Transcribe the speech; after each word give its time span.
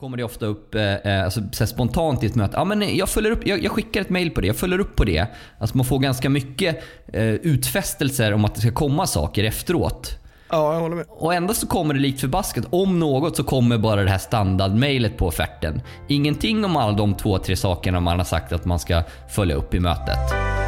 kommer 0.00 0.16
det 0.16 0.24
ofta 0.24 0.46
upp 0.46 0.74
eh, 0.74 0.94
eh, 0.94 1.24
alltså, 1.24 1.40
så 1.52 1.66
spontant 1.66 2.22
i 2.22 2.26
ett 2.26 2.34
möte. 2.34 2.56
Ja, 2.56 2.64
men 2.64 2.96
jag, 2.96 3.08
följer 3.08 3.32
upp, 3.32 3.46
jag, 3.46 3.64
jag 3.64 3.72
skickar 3.72 4.00
ett 4.00 4.10
mail 4.10 4.30
på 4.30 4.40
det, 4.40 4.46
jag 4.46 4.56
följer 4.56 4.78
upp 4.78 4.96
på 4.96 5.04
det. 5.04 5.26
Alltså 5.58 5.76
man 5.76 5.86
får 5.86 5.98
ganska 5.98 6.30
mycket 6.30 6.82
eh, 7.12 7.24
utfästelser 7.24 8.32
om 8.32 8.44
att 8.44 8.54
det 8.54 8.60
ska 8.60 8.72
komma 8.72 9.06
saker 9.06 9.44
efteråt. 9.44 10.18
Ja, 10.50 10.74
jag 10.74 10.80
håller 10.80 10.96
med. 10.96 11.04
Och 11.08 11.34
ändå 11.34 11.54
så 11.54 11.66
kommer 11.66 11.94
det 11.94 12.00
likt 12.00 12.20
förbaskat. 12.20 12.64
Om 12.70 12.98
något 12.98 13.36
så 13.36 13.44
kommer 13.44 13.78
bara 13.78 14.02
det 14.04 14.10
här 14.10 14.18
standardmailet 14.18 15.16
på 15.16 15.26
offerten. 15.26 15.82
Ingenting 16.08 16.64
om 16.64 16.76
alla 16.76 16.96
de 16.96 17.14
två, 17.14 17.38
tre 17.38 17.56
sakerna 17.56 18.00
man 18.00 18.18
har 18.18 18.24
sagt 18.24 18.52
att 18.52 18.64
man 18.64 18.78
ska 18.78 19.02
följa 19.28 19.56
upp 19.56 19.74
i 19.74 19.80
mötet. 19.80 20.59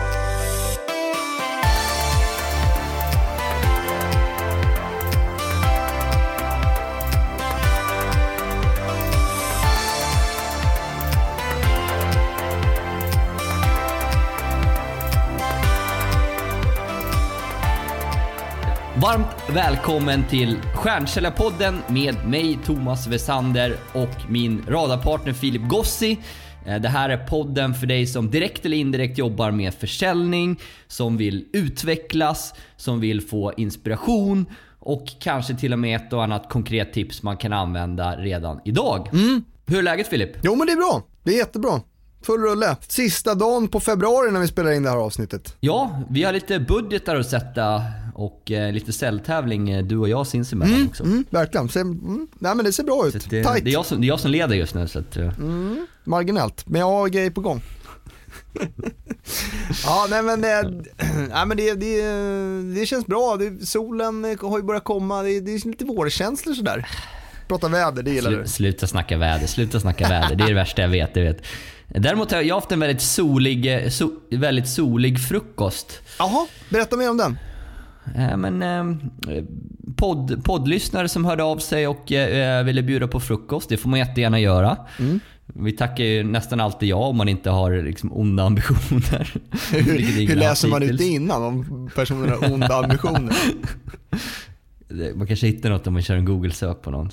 Varmt 19.02 19.26
välkommen 19.54 20.24
till 20.28 20.58
Stjärnkällarpodden 20.74 21.78
med 21.88 22.28
mig 22.28 22.58
Thomas 22.64 23.06
Wesander 23.06 23.76
och 23.92 24.30
min 24.30 24.62
radarpartner 24.68 25.32
Filip 25.32 25.62
Gossi. 25.62 26.18
Eh, 26.66 26.80
Det 26.80 26.88
här 26.88 27.08
är 27.08 27.16
podden 27.26 27.74
för 27.74 27.86
dig 27.86 28.06
som 28.06 28.30
direkt 28.30 28.64
eller 28.66 28.76
indirekt 28.76 29.18
jobbar 29.18 29.50
med 29.50 29.74
försäljning, 29.74 30.60
som 30.86 31.16
vill 31.16 31.46
utvecklas, 31.52 32.54
som 32.76 33.00
vill 33.00 33.20
få 33.20 33.52
inspiration 33.56 34.46
och 34.78 35.04
kanske 35.20 35.54
till 35.54 35.72
och 35.72 35.78
med 35.78 35.96
ett 35.96 36.12
och 36.12 36.24
annat 36.24 36.48
konkret 36.48 36.92
tips 36.92 37.22
man 37.22 37.36
kan 37.36 37.52
använda 37.52 38.16
redan 38.16 38.60
idag. 38.64 39.08
Hur 39.66 39.78
är 39.78 39.82
läget 39.82 40.08
Filip? 40.08 40.30
Jo 40.42 40.54
men 40.54 40.66
det 40.66 40.72
är 40.72 40.76
bra. 40.76 41.02
Det 41.22 41.30
är 41.34 41.38
jättebra. 41.38 41.80
Full 42.26 42.40
rulle. 42.40 42.76
Sista 42.88 43.34
dagen 43.34 43.68
på 43.68 43.80
februari 43.80 44.30
när 44.30 44.40
vi 44.40 44.48
spelar 44.48 44.72
in 44.72 44.82
det 44.82 44.90
här 44.90 44.96
avsnittet. 44.96 45.56
Ja, 45.60 46.02
vi 46.10 46.22
har 46.22 46.32
lite 46.32 46.60
budgetar 46.60 47.16
att 47.16 47.26
sätta 47.30 47.82
och 48.12 48.50
eh, 48.50 48.72
lite 48.72 48.92
säljtävling 48.92 49.70
eh, 49.70 49.84
du 49.84 49.96
och 49.96 50.08
jag 50.08 50.26
sinsemellan 50.26 50.86
också. 50.88 51.04
Mm, 51.04 51.24
verkligen. 51.30 51.68
Ser, 51.68 51.80
mm, 51.80 52.28
nej 52.38 52.54
men 52.54 52.64
det 52.64 52.72
ser 52.72 52.84
bra 52.84 53.06
ut. 53.06 53.30
Det, 53.30 53.42
det, 53.42 53.48
är 53.48 53.68
jag 53.68 53.86
som, 53.86 54.00
det 54.00 54.06
är 54.06 54.08
jag 54.08 54.20
som 54.20 54.30
leder 54.30 54.56
just 54.56 54.74
nu. 54.74 54.88
Så 54.88 54.98
att, 54.98 55.16
eh, 55.16 55.32
Marginellt. 56.04 56.68
Men 56.68 56.80
jag 56.80 56.88
har 56.88 57.08
grejer 57.08 57.30
på 57.30 57.40
gång. 57.40 57.62
ja, 59.84 60.06
nej 60.10 60.22
men, 60.22 60.44
eh, 60.44 60.70
nej, 61.30 61.46
men 61.46 61.56
det, 61.56 61.74
det, 61.74 62.02
det 62.80 62.86
känns 62.86 63.06
bra. 63.06 63.36
Det, 63.36 63.66
solen 63.66 64.24
har 64.40 64.58
ju 64.58 64.64
börjat 64.64 64.84
komma. 64.84 65.22
Det, 65.22 65.40
det 65.40 65.52
är 65.54 65.68
lite 65.68 65.84
vårkänslor 65.84 66.54
sådär. 66.54 66.88
Prata 67.48 67.68
väder, 67.68 68.02
det 68.02 68.10
gillar 68.10 68.30
Slu, 68.30 68.42
du. 68.42 68.48
sluta 68.48 68.86
snacka 68.86 69.16
väder, 69.18 69.46
sluta 69.46 69.80
snacka 69.80 70.08
väder. 70.08 70.36
Det 70.36 70.44
är 70.44 70.48
det 70.48 70.54
värsta 70.54 70.82
jag 70.82 70.88
vet. 70.88 71.14
Du 71.14 71.22
vet. 71.22 71.42
Däremot 71.88 72.32
har 72.32 72.42
jag 72.42 72.54
haft 72.54 72.72
en 72.72 72.80
väldigt 72.80 73.02
solig, 73.02 73.92
so, 73.92 74.10
väldigt 74.30 74.68
solig 74.68 75.20
frukost. 75.20 76.00
Jaha, 76.18 76.46
berätta 76.68 76.96
mer 76.96 77.10
om 77.10 77.16
den. 77.16 77.38
Eh, 78.14 78.36
men, 78.36 78.62
eh, 78.62 79.44
podd, 79.96 80.44
poddlyssnare 80.44 81.08
som 81.08 81.24
hörde 81.24 81.42
av 81.42 81.58
sig 81.58 81.86
och 81.86 82.12
eh, 82.12 82.64
ville 82.64 82.82
bjuda 82.82 83.08
på 83.08 83.20
frukost, 83.20 83.68
det 83.68 83.76
får 83.76 83.88
man 83.88 83.98
jättegärna 83.98 84.40
göra. 84.40 84.76
Mm. 84.98 85.20
Vi 85.54 85.72
tackar 85.72 86.04
ju 86.04 86.22
nästan 86.24 86.60
alltid 86.60 86.88
ja 86.88 86.96
om 86.96 87.16
man 87.16 87.28
inte 87.28 87.50
har 87.50 87.82
liksom, 87.82 88.12
onda 88.12 88.42
ambitioner. 88.44 89.34
Hur, 89.72 90.26
hur 90.28 90.36
läser 90.36 90.68
man 90.68 90.82
ut 90.82 90.98
det 90.98 91.04
innan 91.04 91.42
om 91.42 91.90
personen 91.94 92.28
har 92.28 92.52
onda 92.52 92.74
ambitioner? 92.74 93.36
Man 95.14 95.26
kanske 95.26 95.46
hittar 95.46 95.70
något 95.70 95.86
om 95.86 95.92
man 95.92 96.02
kör 96.02 96.16
en 96.16 96.24
Google-sök 96.24 96.82
på 96.82 96.90
någon. 96.90 97.10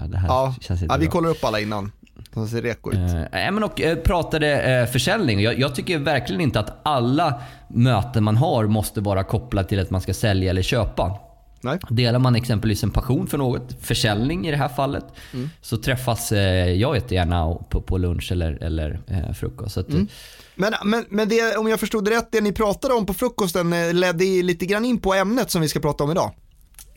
Ja, 0.00 0.06
det 0.06 0.18
här 0.18 0.28
Ja, 0.28 0.54
känns 0.60 0.82
inte 0.82 0.94
ja, 0.94 0.98
vi 0.98 1.06
bra. 1.06 1.12
kollar 1.12 1.28
upp 1.30 1.44
alla 1.44 1.60
innan. 1.60 1.92
Så 2.36 2.46
ser 2.46 2.62
reko 2.62 2.90
ut. 2.92 2.96
Eh, 2.98 3.30
men 3.52 3.62
och, 3.64 3.80
eh, 3.80 3.96
pratade 3.96 4.62
eh, 4.62 4.86
försäljning. 4.86 5.40
Jag, 5.40 5.58
jag 5.58 5.74
tycker 5.74 5.98
verkligen 5.98 6.40
inte 6.40 6.60
att 6.60 6.80
alla 6.82 7.40
möten 7.68 8.24
man 8.24 8.36
har 8.36 8.66
måste 8.66 9.00
vara 9.00 9.24
kopplat 9.24 9.68
till 9.68 9.80
att 9.80 9.90
man 9.90 10.00
ska 10.00 10.14
sälja 10.14 10.50
eller 10.50 10.62
köpa. 10.62 11.18
Nej. 11.60 11.78
Delar 11.90 12.18
man 12.18 12.36
exempelvis 12.36 12.82
en 12.84 12.90
passion 12.90 13.26
för 13.26 13.38
något, 13.38 13.76
försäljning 13.80 14.46
i 14.46 14.50
det 14.50 14.56
här 14.56 14.68
fallet, 14.68 15.04
Mm. 15.34 15.50
så 15.62 15.76
träffas 15.76 16.32
eh, 16.32 16.40
jag 16.72 16.94
jättegärna 16.94 17.54
på, 17.70 17.80
på 17.80 17.98
lunch 17.98 18.32
eller, 18.32 18.62
eller 18.62 19.00
eh, 19.08 19.32
frukost. 19.32 19.76
Att, 19.78 19.88
Mm. 19.88 20.06
Men, 20.54 20.72
men, 20.84 21.04
men 21.08 21.28
det, 21.28 21.56
om 21.56 21.68
jag 21.68 21.80
förstod 21.80 22.04
det 22.04 22.10
rätt, 22.10 22.28
det 22.32 22.40
ni 22.40 22.52
pratade 22.52 22.94
om 22.94 23.06
på 23.06 23.14
frukosten 23.14 23.72
eh, 23.72 23.94
ledde 23.94 24.24
lite 24.24 24.66
grann 24.66 24.84
in 24.84 24.98
på 24.98 25.14
ämnet 25.14 25.50
som 25.50 25.62
vi 25.62 25.68
ska 25.68 25.80
prata 25.80 26.04
om 26.04 26.10
idag. 26.10 26.30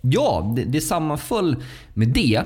Ja, 0.01 0.53
det, 0.55 0.63
det 0.63 0.81
sammanföll 0.81 1.55
med 1.93 2.07
det. 2.07 2.43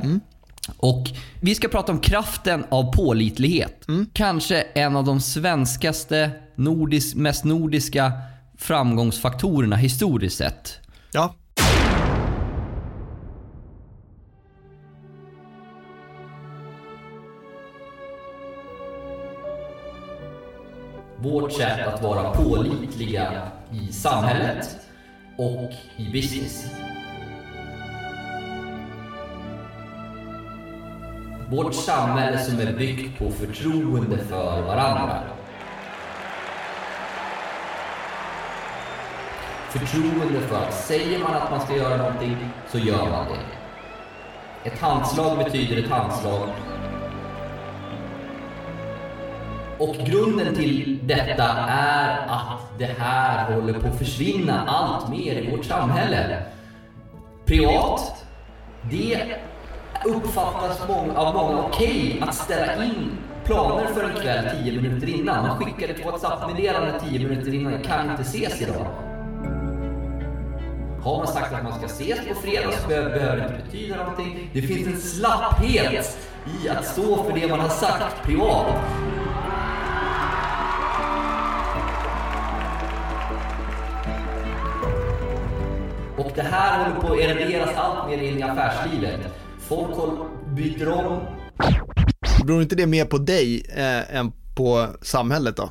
Och 0.78 1.09
Vi 1.41 1.56
ska 1.56 1.68
prata 1.68 1.91
om 1.91 2.00
kraften 2.00 2.66
av 2.69 2.91
pålitlighet. 2.91 3.85
Kanske 4.13 4.62
en 4.62 4.96
av 4.96 5.03
de 5.03 5.22
svenskaste, 5.22 6.31
nordis, 6.56 7.16
mest 7.16 7.44
nordiska 7.44 8.12
framgångsfaktorerna 8.57 9.75
historiskt 9.75 10.38
sett. 10.38 10.79
Ja. 11.12 11.35
Vårt 21.18 21.53
sätt 21.53 21.88
att 21.88 22.03
vara 22.03 22.31
pålitliga 22.31 23.31
i 23.72 23.94
samhället 23.94 24.78
och 25.38 25.72
i 25.97 26.12
business. 26.12 26.66
Vårt 31.50 31.74
samhälle 31.74 32.40
som 32.40 32.59
är 32.59 32.74
byggt 32.74 33.20
på 33.20 33.31
förtroende 33.31 34.18
för 34.18 34.62
varandra. 34.62 35.24
Förtroende 39.70 40.40
för 40.40 40.56
att 40.56 40.74
säger 40.74 41.20
man 41.20 41.36
att 41.36 41.52
man 41.52 41.62
ska 41.62 41.76
göra 41.76 41.98
någonting 41.98 42.38
så 42.72 42.78
gör 42.78 43.09
man 43.09 43.26
det. 43.28 44.70
Ett 44.70 44.80
handslag 44.80 45.38
betyder 45.38 45.84
ett 45.84 45.90
handslag 45.90 46.50
och 49.78 49.96
grunden 49.96 50.56
till 50.56 51.00
detta 51.04 51.44
är 51.68 52.28
att 52.28 52.80
det 52.80 52.96
här 53.00 53.54
håller 53.54 53.74
på 53.74 53.88
att 53.88 53.98
försvinna 53.98 54.66
allt 54.68 55.10
mer 55.10 55.36
i 55.36 55.52
vårt 55.52 55.66
samhälle. 55.66 56.44
Privat, 57.46 58.25
det 58.92 59.36
uppfattas 60.06 60.88
många, 60.88 61.18
av 61.19 61.34
många 61.34 61.59
okej 61.59 62.24
att 62.28 62.36
ställa 62.36 62.86
in 62.86 63.18
planer 63.46 63.86
för 63.86 64.03
en 64.03 64.16
kväll 64.16 64.46
10 64.64 64.81
minuter 64.81 65.09
innan. 65.09 65.47
Man 65.47 65.58
skickar 65.58 65.94
ett 65.94 66.06
WhatsApp-meddelande 66.06 67.00
10 67.09 67.28
minuter 67.28 67.53
innan, 67.53 67.81
kan 67.81 68.09
inte 68.12 68.22
ses 68.22 68.62
idag. 68.62 68.88
Har 71.03 71.18
man 71.18 71.28
sagt 71.28 71.53
att 71.53 71.63
man 71.63 71.74
ska 71.74 71.86
ses 71.86 72.19
på 72.28 72.36
fredag 72.36 72.72
så 72.72 72.88
behöver 72.88 73.09
behöver 73.09 73.38
det 73.38 73.44
inte 73.44 73.66
betyda 73.66 73.96
någonting. 73.96 74.50
Det 74.53 74.62
finns 74.62 74.88
en 74.88 74.97
slapphet 74.97 76.18
i 76.63 76.69
att 76.69 76.86
stå 76.86 77.24
för 77.24 77.40
det 77.40 77.47
man 77.47 77.59
har 77.59 77.69
sagt 77.69 78.24
privat. 78.24 78.66
Och 86.18 86.31
det 86.36 86.42
här 86.42 86.84
håller 86.84 87.02
på 87.02 87.13
att 87.13 87.19
eroderas 87.19 87.69
allt 87.75 88.09
mer 88.09 88.18
in 88.18 88.40
i 88.40 88.44
affärslivet. 88.44 89.43
Folk 89.76 89.96
byter 90.56 90.92
om. 90.92 91.20
Beror 92.46 92.62
inte 92.62 92.76
det 92.76 92.86
mer 92.88 93.06
på 93.06 93.18
dig 93.18 93.66
eh, 93.76 94.16
än 94.18 94.32
på 94.56 94.88
samhället 95.02 95.58
då? 95.58 95.70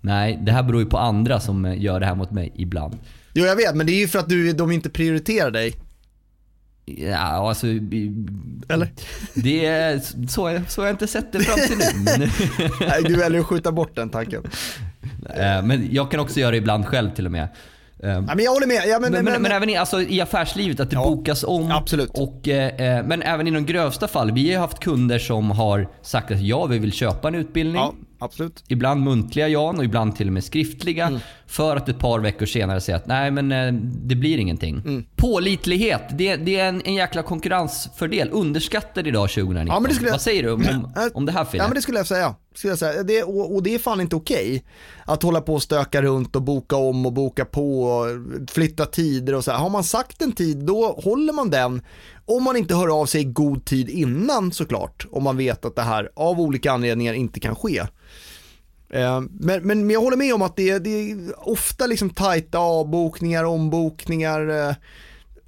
Nej, 0.00 0.38
det 0.42 0.52
här 0.52 0.62
beror 0.62 0.80
ju 0.80 0.86
på 0.86 0.98
andra 0.98 1.40
som 1.40 1.64
eh, 1.64 1.82
gör 1.82 2.00
det 2.00 2.06
här 2.06 2.14
mot 2.14 2.30
mig 2.30 2.52
ibland. 2.54 2.98
Jo 3.34 3.44
jag 3.44 3.56
vet, 3.56 3.74
men 3.74 3.86
det 3.86 3.92
är 3.92 3.98
ju 4.00 4.08
för 4.08 4.18
att 4.18 4.28
du, 4.28 4.52
de 4.52 4.72
inte 4.72 4.90
prioriterar 4.90 5.50
dig. 5.50 5.74
Ja, 6.84 7.16
alltså... 7.18 7.66
Eller? 8.68 8.92
Det 9.34 9.66
är, 9.66 9.98
så, 10.28 10.60
så 10.68 10.80
har 10.80 10.86
jag 10.86 10.94
inte 10.94 11.06
sett 11.06 11.32
det 11.32 11.40
fram 11.40 11.56
till 11.66 11.78
nu. 12.18 12.28
Nej, 12.88 13.02
du 13.02 13.16
väljer 13.16 13.40
att 13.40 13.46
skjuta 13.46 13.72
bort 13.72 13.96
den 13.96 14.10
tanken. 14.10 14.42
eh, 15.30 15.62
men 15.62 15.88
jag 15.90 16.10
kan 16.10 16.20
också 16.20 16.40
göra 16.40 16.50
det 16.50 16.56
ibland 16.56 16.86
själv 16.86 17.10
till 17.10 17.26
och 17.26 17.32
med. 17.32 17.48
Eh, 18.02 18.08
Ja, 18.10 18.20
men 18.20 18.38
jag 18.44 18.50
håller 18.52 18.66
med. 18.66 18.82
Ja, 18.86 18.98
men, 19.00 19.12
Men, 19.12 19.24
men, 19.24 19.42
men, 19.42 19.52
även 19.52 19.68
i, 19.70 19.76
alltså, 19.76 20.02
i 20.02 20.20
affärslivet, 20.20 20.80
att 20.80 20.90
det 20.90 20.96
Ja, 20.96 21.04
bokas 21.04 21.44
om. 21.44 21.70
absolut. 21.70 22.10
Och, 22.14 22.48
eh, 22.48 22.98
eh, 22.98 23.06
men 23.06 23.22
även 23.22 23.48
i 23.48 23.50
de 23.50 23.66
grövsta 23.66 24.08
fall. 24.08 24.32
Vi 24.32 24.52
har 24.54 24.60
haft 24.60 24.78
kunder 24.80 25.18
som 25.18 25.50
har 25.50 25.88
sagt 26.02 26.30
att 26.30 26.40
ja, 26.40 26.66
vi 26.66 26.78
vill 26.78 26.92
köpa 26.92 27.28
en 27.28 27.34
utbildning. 27.34 27.76
ja, 27.76 27.94
absolut. 28.18 28.64
Ibland 28.68 29.02
muntliga 29.02 29.48
ja 29.48 29.74
och 29.78 29.84
ibland 29.84 30.16
till 30.16 30.26
och 30.26 30.32
med 30.32 30.44
skriftliga. 30.44 31.06
Mm. 31.06 31.20
För 31.46 31.76
att 31.76 31.88
ett 31.88 31.98
par 31.98 32.20
veckor 32.20 32.46
senare 32.46 32.80
säga 32.80 32.96
att 32.96 33.06
nej 33.06 33.30
men 33.30 33.52
eh, 33.52 33.72
det 34.04 34.14
blir 34.14 34.38
ingenting. 34.38 34.74
Mm. 34.86 35.04
Pålitlighet, 35.16 36.02
det, 36.10 36.36
det 36.36 36.56
är 36.60 36.68
en, 36.68 36.82
en 36.84 36.94
jäkla 36.94 37.22
konkurrensfördel. 37.22 38.28
Underskattad 38.32 39.06
idag 39.06 39.30
2019. 39.30 39.66
Ja, 39.74 39.80
men 39.80 39.88
det 39.88 39.94
skulle 39.94 40.08
jag- 40.08 40.14
Vad 40.14 40.20
säger 40.20 40.42
du 40.42 40.50
om, 40.52 40.60
om, 40.70 40.92
om 41.14 41.26
det 41.26 41.32
här 41.32 41.44
Fille? 41.44 41.62
Ja 41.64 41.68
men 41.68 41.74
det 41.74 41.82
skulle 41.82 41.98
jag 41.98 42.06
säga. 42.06 42.34
Skulle 42.56 42.70
jag 42.70 42.78
säga. 42.78 43.02
Det, 43.02 43.22
och, 43.22 43.54
och 43.54 43.62
det 43.62 43.74
är 43.74 43.78
fan 43.78 44.00
inte 44.00 44.16
okej. 44.16 44.64
Att 45.04 45.22
hålla 45.22 45.40
på 45.40 45.54
och 45.54 45.62
stöka 45.62 46.02
runt 46.02 46.36
och 46.36 46.42
boka 46.42 46.76
om 46.76 47.06
och 47.06 47.12
boka 47.12 47.44
på 47.44 47.82
och 47.82 48.06
flytta 48.50 48.86
tider 48.86 49.34
och 49.34 49.44
så 49.44 49.50
här. 49.50 49.58
Har 49.58 49.70
man 49.70 49.84
sagt 49.84 50.22
en 50.22 50.32
tid, 50.32 50.56
då 50.56 50.86
håller 50.92 51.32
man 51.32 51.50
den. 51.50 51.82
Om 52.24 52.42
man 52.44 52.56
inte 52.56 52.74
hör 52.74 53.00
av 53.00 53.06
sig 53.06 53.20
i 53.20 53.24
god 53.24 53.64
tid 53.64 53.88
innan 53.88 54.52
såklart. 54.52 55.06
Om 55.10 55.22
man 55.22 55.36
vet 55.36 55.64
att 55.64 55.76
det 55.76 55.82
här 55.82 56.10
av 56.14 56.40
olika 56.40 56.72
anledningar 56.72 57.14
inte 57.14 57.40
kan 57.40 57.54
ske. 57.56 57.78
Eh, 58.90 59.20
Men, 59.30 59.66
men 59.66 59.90
jag 59.90 60.00
håller 60.00 60.16
med 60.16 60.34
om 60.34 60.42
att 60.42 60.56
det, 60.56 60.78
det 60.78 61.10
är 61.10 61.48
ofta 61.48 61.86
liksom 61.86 62.10
tajta 62.10 62.58
avbokningar, 62.58 63.44
ombokningar 63.44 64.68
eh, 64.68 64.74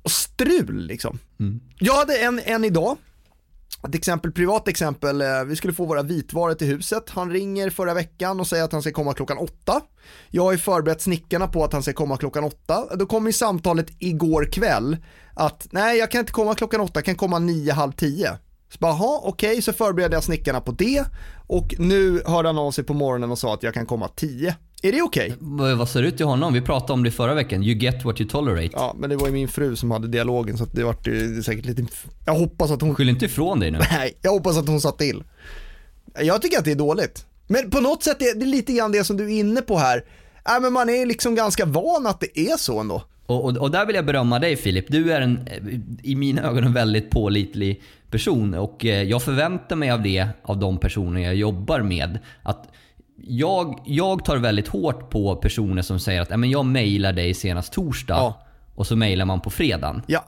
och 0.02 0.10
strul 0.10 0.86
liksom. 0.86 1.18
Jag 1.78 1.94
hade 1.94 2.16
en, 2.18 2.40
en 2.44 2.64
idag, 2.64 2.96
ett 3.88 3.94
exempel, 3.94 4.32
privat 4.32 4.68
exempel, 4.68 5.20
eh, 5.20 5.44
vi 5.46 5.56
skulle 5.56 5.72
få 5.72 5.84
våra 5.84 6.02
vitvaror 6.02 6.54
till 6.54 6.66
huset. 6.66 7.10
Han 7.10 7.30
ringer 7.30 7.70
förra 7.70 7.94
veckan 7.94 8.40
och 8.40 8.46
säger 8.46 8.64
att 8.64 8.72
han 8.72 8.82
ska 8.82 8.92
komma 8.92 9.14
klockan 9.14 9.38
åtta. 9.38 9.80
Jag 10.28 10.42
har 10.42 10.52
ju 10.52 10.58
förberett 10.58 11.00
snickarna 11.00 11.46
på 11.46 11.64
att 11.64 11.72
han 11.72 11.82
ska 11.82 11.92
komma 11.92 12.16
klockan 12.16 12.44
åtta. 12.44 12.96
Då 12.96 13.06
kom 13.06 13.26
ju 13.26 13.32
samtalet 13.32 13.86
igår 13.98 14.44
kväll 14.52 14.96
att 15.34 15.68
nej 15.70 15.98
jag 15.98 16.10
kan 16.10 16.20
inte 16.20 16.32
komma 16.32 16.54
klockan 16.54 16.80
åtta, 16.80 16.92
jag 16.94 17.04
kan 17.04 17.14
komma 17.14 17.38
nio, 17.38 17.72
halv 17.72 17.92
tio. 17.92 18.38
Så 18.72 18.78
bara, 18.78 18.92
jaha, 18.92 19.20
okej, 19.22 19.62
så 19.62 19.72
förberedde 19.72 20.16
jag 20.16 20.24
snickarna 20.24 20.60
på 20.60 20.72
det 20.72 21.04
och 21.46 21.74
nu 21.78 22.22
hörde 22.26 22.48
han 22.48 22.58
av 22.58 22.70
sig 22.70 22.84
på 22.84 22.94
morgonen 22.94 23.30
och 23.30 23.38
sa 23.38 23.54
att 23.54 23.62
jag 23.62 23.74
kan 23.74 23.86
komma 23.86 24.08
tio. 24.08 24.56
Är 24.82 24.92
det 24.92 25.02
okej? 25.02 25.34
Vad 25.38 25.78
vad 25.78 25.88
sa 25.88 26.00
du 26.00 26.10
till 26.10 26.26
honom? 26.26 26.52
Vi 26.52 26.60
pratade 26.60 26.92
om 26.92 27.02
det 27.02 27.10
förra 27.10 27.34
veckan. 27.34 27.62
You 27.62 27.78
get 27.78 28.04
what 28.04 28.20
you 28.20 28.30
tolerate. 28.30 28.70
Ja, 28.72 28.94
men 28.98 29.10
det 29.10 29.16
var 29.16 29.26
ju 29.26 29.32
min 29.32 29.48
fru 29.48 29.76
som 29.76 29.90
hade 29.90 30.08
dialogen 30.08 30.58
så 30.58 30.64
det 30.64 30.84
vart 30.84 31.06
ju 31.06 31.42
säkert 31.42 31.64
lite, 31.64 31.86
jag 32.26 32.34
hoppas 32.34 32.70
att 32.70 32.80
hon 32.80 32.94
Skyll 32.94 33.08
inte 33.08 33.24
ifrån 33.24 33.60
dig 33.60 33.70
nu. 33.70 33.78
Nej, 33.92 34.18
jag 34.22 34.30
hoppas 34.30 34.58
att 34.58 34.68
hon 34.68 34.80
sa 34.80 34.90
till. 34.90 35.24
Jag 36.20 36.42
tycker 36.42 36.58
att 36.58 36.64
det 36.64 36.70
är 36.70 36.76
dåligt. 36.76 37.26
Men 37.46 37.70
på 37.70 37.80
något 37.80 38.02
sätt 38.02 38.22
är 38.22 38.38
det 38.38 38.46
lite 38.46 38.72
grann 38.72 38.92
det 38.92 39.04
som 39.04 39.16
du 39.16 39.24
är 39.24 39.38
inne 39.40 39.62
på 39.62 39.78
här. 39.78 40.04
Äh, 40.48 40.60
men 40.62 40.72
man 40.72 40.88
är 40.88 41.06
liksom 41.06 41.34
ganska 41.34 41.64
van 41.64 42.06
att 42.06 42.20
det 42.20 42.40
är 42.40 42.56
så 42.56 42.80
ändå. 42.80 43.02
Och, 43.26 43.44
och, 43.44 43.56
och 43.56 43.70
där 43.70 43.86
vill 43.86 43.96
jag 43.96 44.06
berömma 44.06 44.38
dig 44.38 44.56
Filip. 44.56 44.86
Du 44.88 45.12
är 45.12 45.20
en, 45.20 45.48
i 46.02 46.14
mina 46.16 46.42
ögon 46.42 46.64
en 46.64 46.72
väldigt 46.72 47.10
pålitlig 47.10 47.82
person 48.10 48.54
och 48.54 48.84
eh, 48.84 49.02
jag 49.02 49.22
förväntar 49.22 49.76
mig 49.76 49.90
av 49.90 50.02
det, 50.02 50.28
av 50.42 50.58
de 50.58 50.78
personer 50.78 51.20
jag 51.20 51.34
jobbar 51.34 51.80
med. 51.80 52.18
Att 52.42 52.68
jag, 53.22 53.82
jag 53.86 54.24
tar 54.24 54.36
väldigt 54.36 54.68
hårt 54.68 55.10
på 55.10 55.36
personer 55.36 55.82
som 55.82 56.00
säger 56.00 56.20
att 56.22 56.30
"Ja, 56.30 56.36
men 56.36 56.50
jag 56.50 56.66
mejlar 56.66 57.12
dig 57.12 57.34
senast 57.34 57.72
torsdag 57.72 58.14
Ja. 58.16 58.46
och 58.74 58.86
så 58.86 58.96
mejlar 58.96 59.24
man 59.24 59.40
på 59.40 59.50
fredagen. 59.50 60.02
Ja, 60.06 60.24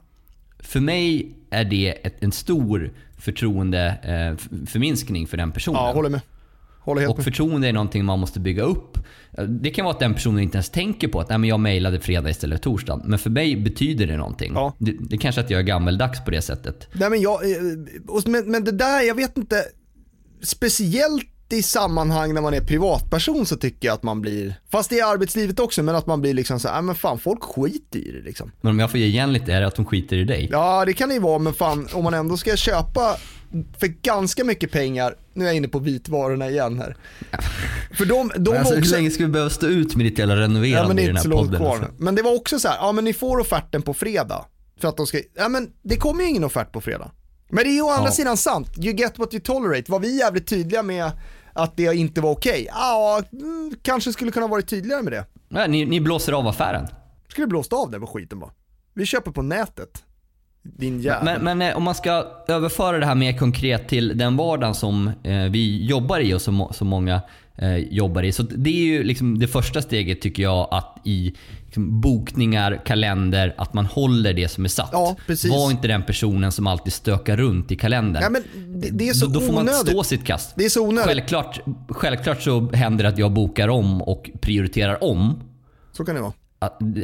För 0.59 0.79
mig 0.79 1.35
är 1.49 1.65
det 1.65 2.05
ett, 2.05 2.23
en 2.23 2.31
stor 2.31 2.93
förtroendeförminskning 3.17 5.27
för 5.27 5.37
den 5.37 5.51
personen. 5.51 5.81
ja 5.81 5.91
håller 5.91 6.09
med. 6.09 6.21
Håller 6.83 7.09
Och 7.09 7.17
med. 7.17 7.23
förtroende 7.23 7.67
är 7.67 7.73
någonting 7.73 8.05
man 8.05 8.19
måste 8.19 8.39
bygga 8.39 8.63
upp. 8.63 8.97
Det 9.47 9.69
kan 9.69 9.85
vara 9.85 9.93
att 9.93 9.99
den 9.99 10.13
personen 10.13 10.39
inte 10.43 10.55
ens 10.57 10.69
tänker 10.69 11.07
på 11.07 11.19
att 11.19 11.29
Nej, 11.29 11.37
men 11.37 11.49
jag 11.49 11.59
mejlade 11.59 11.99
fredag 11.99 12.29
istället 12.29 12.59
för 12.59 12.63
torsdag. 12.63 13.01
Men 13.05 13.19
för 13.19 13.29
mig 13.29 13.55
betyder 13.55 14.07
det 14.07 14.17
någonting. 14.17 14.51
Ja. 14.55 14.73
Det, 14.77 14.95
det 15.09 15.17
kanske 15.17 15.41
att 15.41 15.49
jag 15.49 15.59
är 15.59 15.63
gammeldags 15.63 16.25
på 16.25 16.31
det 16.31 16.41
sättet. 16.41 16.87
Nej 16.93 17.09
men 17.09 17.21
jag, 17.21 17.51
eh, 17.51 17.57
men, 18.25 18.51
men 18.51 18.63
det 18.63 18.71
där, 18.71 19.01
jag 19.07 19.15
vet 19.15 19.37
inte, 19.37 19.55
speciellt 20.43 21.27
i 21.55 21.63
sammanhang 21.63 22.33
när 22.33 22.41
man 22.41 22.53
är 22.53 22.61
privatperson 22.61 23.45
så 23.45 23.55
tycker 23.57 23.87
jag 23.87 23.95
att 23.95 24.03
man 24.03 24.21
blir, 24.21 24.55
fast 24.71 24.89
det 24.89 24.99
är 24.99 25.05
arbetslivet 25.13 25.59
också, 25.59 25.83
men 25.83 25.95
att 25.95 26.07
man 26.07 26.21
blir 26.21 26.33
liksom 26.33 26.59
så 26.59 26.67
här, 26.67 26.77
"Ah, 26.79 26.81
men 26.81 26.95
fan 26.95 27.19
folk 27.19 27.43
skiter 27.43 27.99
i 27.99 28.11
det 28.11 28.21
liksom. 28.21 28.51
Men 28.61 28.71
om 28.71 28.79
jag 28.79 28.91
får 28.91 28.99
ge 28.99 29.05
igen 29.05 29.33
lite 29.33 29.53
är 29.53 29.61
det 29.61 29.67
att 29.67 29.75
de 29.75 29.85
skiter 29.85 30.15
i 30.17 30.23
dig. 30.23 30.49
Ja 30.51 30.85
det 30.85 30.93
kan 30.93 31.09
det 31.09 31.15
ju 31.15 31.21
vara, 31.21 31.39
men 31.39 31.53
fan 31.53 31.87
om 31.93 32.03
man 32.03 32.13
ändå 32.13 32.37
ska 32.37 32.55
köpa 32.55 33.15
för 33.77 33.87
ganska 33.87 34.43
mycket 34.43 34.71
pengar, 34.71 35.15
nu 35.33 35.43
är 35.43 35.47
jag 35.47 35.55
inne 35.55 35.67
på 35.67 35.79
vitvarorna 35.79 36.49
igen 36.49 36.79
här. 36.79 36.95
För 37.93 38.05
de, 38.05 38.31
de 38.37 38.51
alltså, 38.57 38.77
också... 38.77 38.89
Hur 38.89 38.97
länge 38.97 39.11
ska 39.11 39.23
vi 39.23 39.29
behöva 39.29 39.49
stå 39.49 39.67
ut 39.67 39.95
med 39.95 40.05
ditt 40.05 40.19
jävla 40.19 40.35
renoverande 40.35 40.69
Ja 40.77 40.87
men 40.87 40.95
det 40.95 41.01
i 41.01 41.05
är 41.05 41.07
den 41.07 41.17
inte 41.17 41.29
här 41.29 41.35
så 41.35 41.41
långt 41.41 41.47
podden? 41.51 41.61
kvar 41.61 41.75
Alltså? 41.75 42.03
Men 42.03 42.15
det 42.15 42.21
var 42.21 42.35
också 42.35 42.59
så 42.59 42.67
här, 42.67 42.77
ja 42.77 42.91
men 42.91 43.03
ni 43.03 43.13
får 43.13 43.39
offerten 43.39 43.81
på 43.81 43.93
fredag. 43.93 44.45
För 44.81 44.87
att 44.87 44.97
de 44.97 45.07
ska, 45.07 45.19
ja 45.37 45.49
men 45.49 45.69
det 45.83 45.95
kommer 45.95 46.23
ju 46.23 46.29
ingen 46.29 46.43
offert 46.43 46.71
på 46.71 46.81
fredag. 46.81 47.11
Men 47.49 47.63
det 47.63 47.69
är 47.69 47.73
ju 47.73 47.81
å 47.81 47.89
andra 47.89 48.07
Ja. 48.07 48.11
sidan 48.11 48.37
sant, 48.37 48.67
you 48.77 48.95
get 48.95 49.19
what 49.19 49.33
you 49.33 49.41
tolerate. 49.43 49.91
Var 49.91 49.99
vi 49.99 50.17
jävligt 50.19 50.47
tydliga 50.47 50.83
med 50.83 51.11
att 51.53 51.77
det 51.77 51.95
inte 51.95 52.21
var 52.21 52.31
okej? 52.31 52.67
Ja, 52.69 53.21
mm, 53.31 53.73
kanske 53.81 54.13
skulle 54.13 54.31
kunna 54.31 54.47
varit 54.47 54.69
tydligare 54.69 55.03
med 55.03 55.13
det. 55.13 55.25
Nej, 55.49 55.69
ni, 55.69 55.85
ni 55.85 56.01
blåser 56.01 56.33
av 56.33 56.47
affären. 56.47 56.87
Skulle 57.27 57.47
blåst 57.47 57.73
av 57.73 57.91
det 57.91 57.97
vad 57.97 58.09
skiten 58.09 58.39
var. 58.39 58.51
Vi 58.93 59.05
köper 59.05 59.31
på 59.31 59.41
nätet. 59.41 60.03
Din 60.63 61.01
jävel. 61.01 61.25
Men, 61.25 61.43
men 61.43 61.69
eh, 61.69 61.77
om 61.77 61.83
man 61.83 61.95
ska 61.95 62.27
överföra 62.47 62.99
det 62.99 63.05
här 63.05 63.15
mer 63.15 63.37
konkret 63.37 63.87
till 63.87 64.17
den 64.17 64.37
vardagen 64.37 64.75
som 64.75 65.07
eh, 65.23 65.43
vi 65.43 65.85
jobbar 65.85 66.19
i 66.19 66.33
och 66.33 66.41
som, 66.41 66.67
som 66.71 66.87
många 66.87 67.21
jobbar 67.89 68.23
i. 68.23 68.31
Så 68.31 68.43
det 68.43 68.69
är 68.69 68.85
ju 68.85 69.03
liksom 69.03 69.39
det 69.39 69.47
första 69.47 69.81
steget 69.81 70.21
tycker 70.21 70.43
jag 70.43 70.67
att 70.71 70.97
i 71.03 71.33
liksom, 71.65 72.01
bokningar, 72.01 72.81
kalender, 72.85 73.55
att 73.57 73.73
man 73.73 73.85
håller 73.85 74.33
det 74.33 74.47
som 74.47 74.63
är 74.65 74.69
satt. 74.69 74.89
Ja. 74.91 75.15
Var 75.49 75.71
inte 75.71 75.87
den 75.87 76.03
personen 76.03 76.51
som 76.51 76.67
alltid 76.67 76.93
stökar 76.93 77.37
runt 77.37 77.71
i 77.71 77.75
kalendern. 77.75 78.23
Ja, 78.23 78.29
men 78.29 78.43
det, 78.81 78.89
det 78.89 79.09
är 79.09 79.13
så 79.13 79.25
då, 79.25 79.39
då 79.39 79.45
får 79.45 79.53
man 79.53 79.63
onödigt. 79.63 79.87
stå 79.87 80.03
sitt 80.03 80.25
kast. 80.25 80.53
Det 80.55 80.65
är 80.65 80.69
så 80.69 80.87
onödigt. 80.87 81.07
Självklart, 81.07 81.59
självklart 81.89 82.41
så 82.41 82.71
händer 82.73 83.03
det 83.03 83.09
att 83.09 83.17
jag 83.17 83.31
bokar 83.31 83.67
om 83.67 84.01
och 84.01 84.29
prioriterar 84.41 85.03
om. 85.03 85.39
Så 85.91 86.05
kan 86.05 86.15
det 86.15 86.21
vara. 86.21 86.33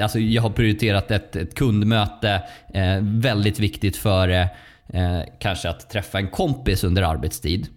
Alltså 0.01 0.19
jag 0.19 0.41
har 0.41 0.49
prioriterat 0.49 1.11
ett, 1.11 1.35
ett 1.35 1.55
kundmöte, 1.55 2.41
eh, 2.73 2.97
väldigt 3.01 3.59
viktigt 3.59 3.97
före 3.97 4.41
eh, 4.89 5.19
kanske 5.39 5.69
att 5.69 5.89
träffa 5.89 6.17
en 6.19 6.27
kompis 6.27 6.83
under 6.83 7.01
arbetstid. 7.01 7.67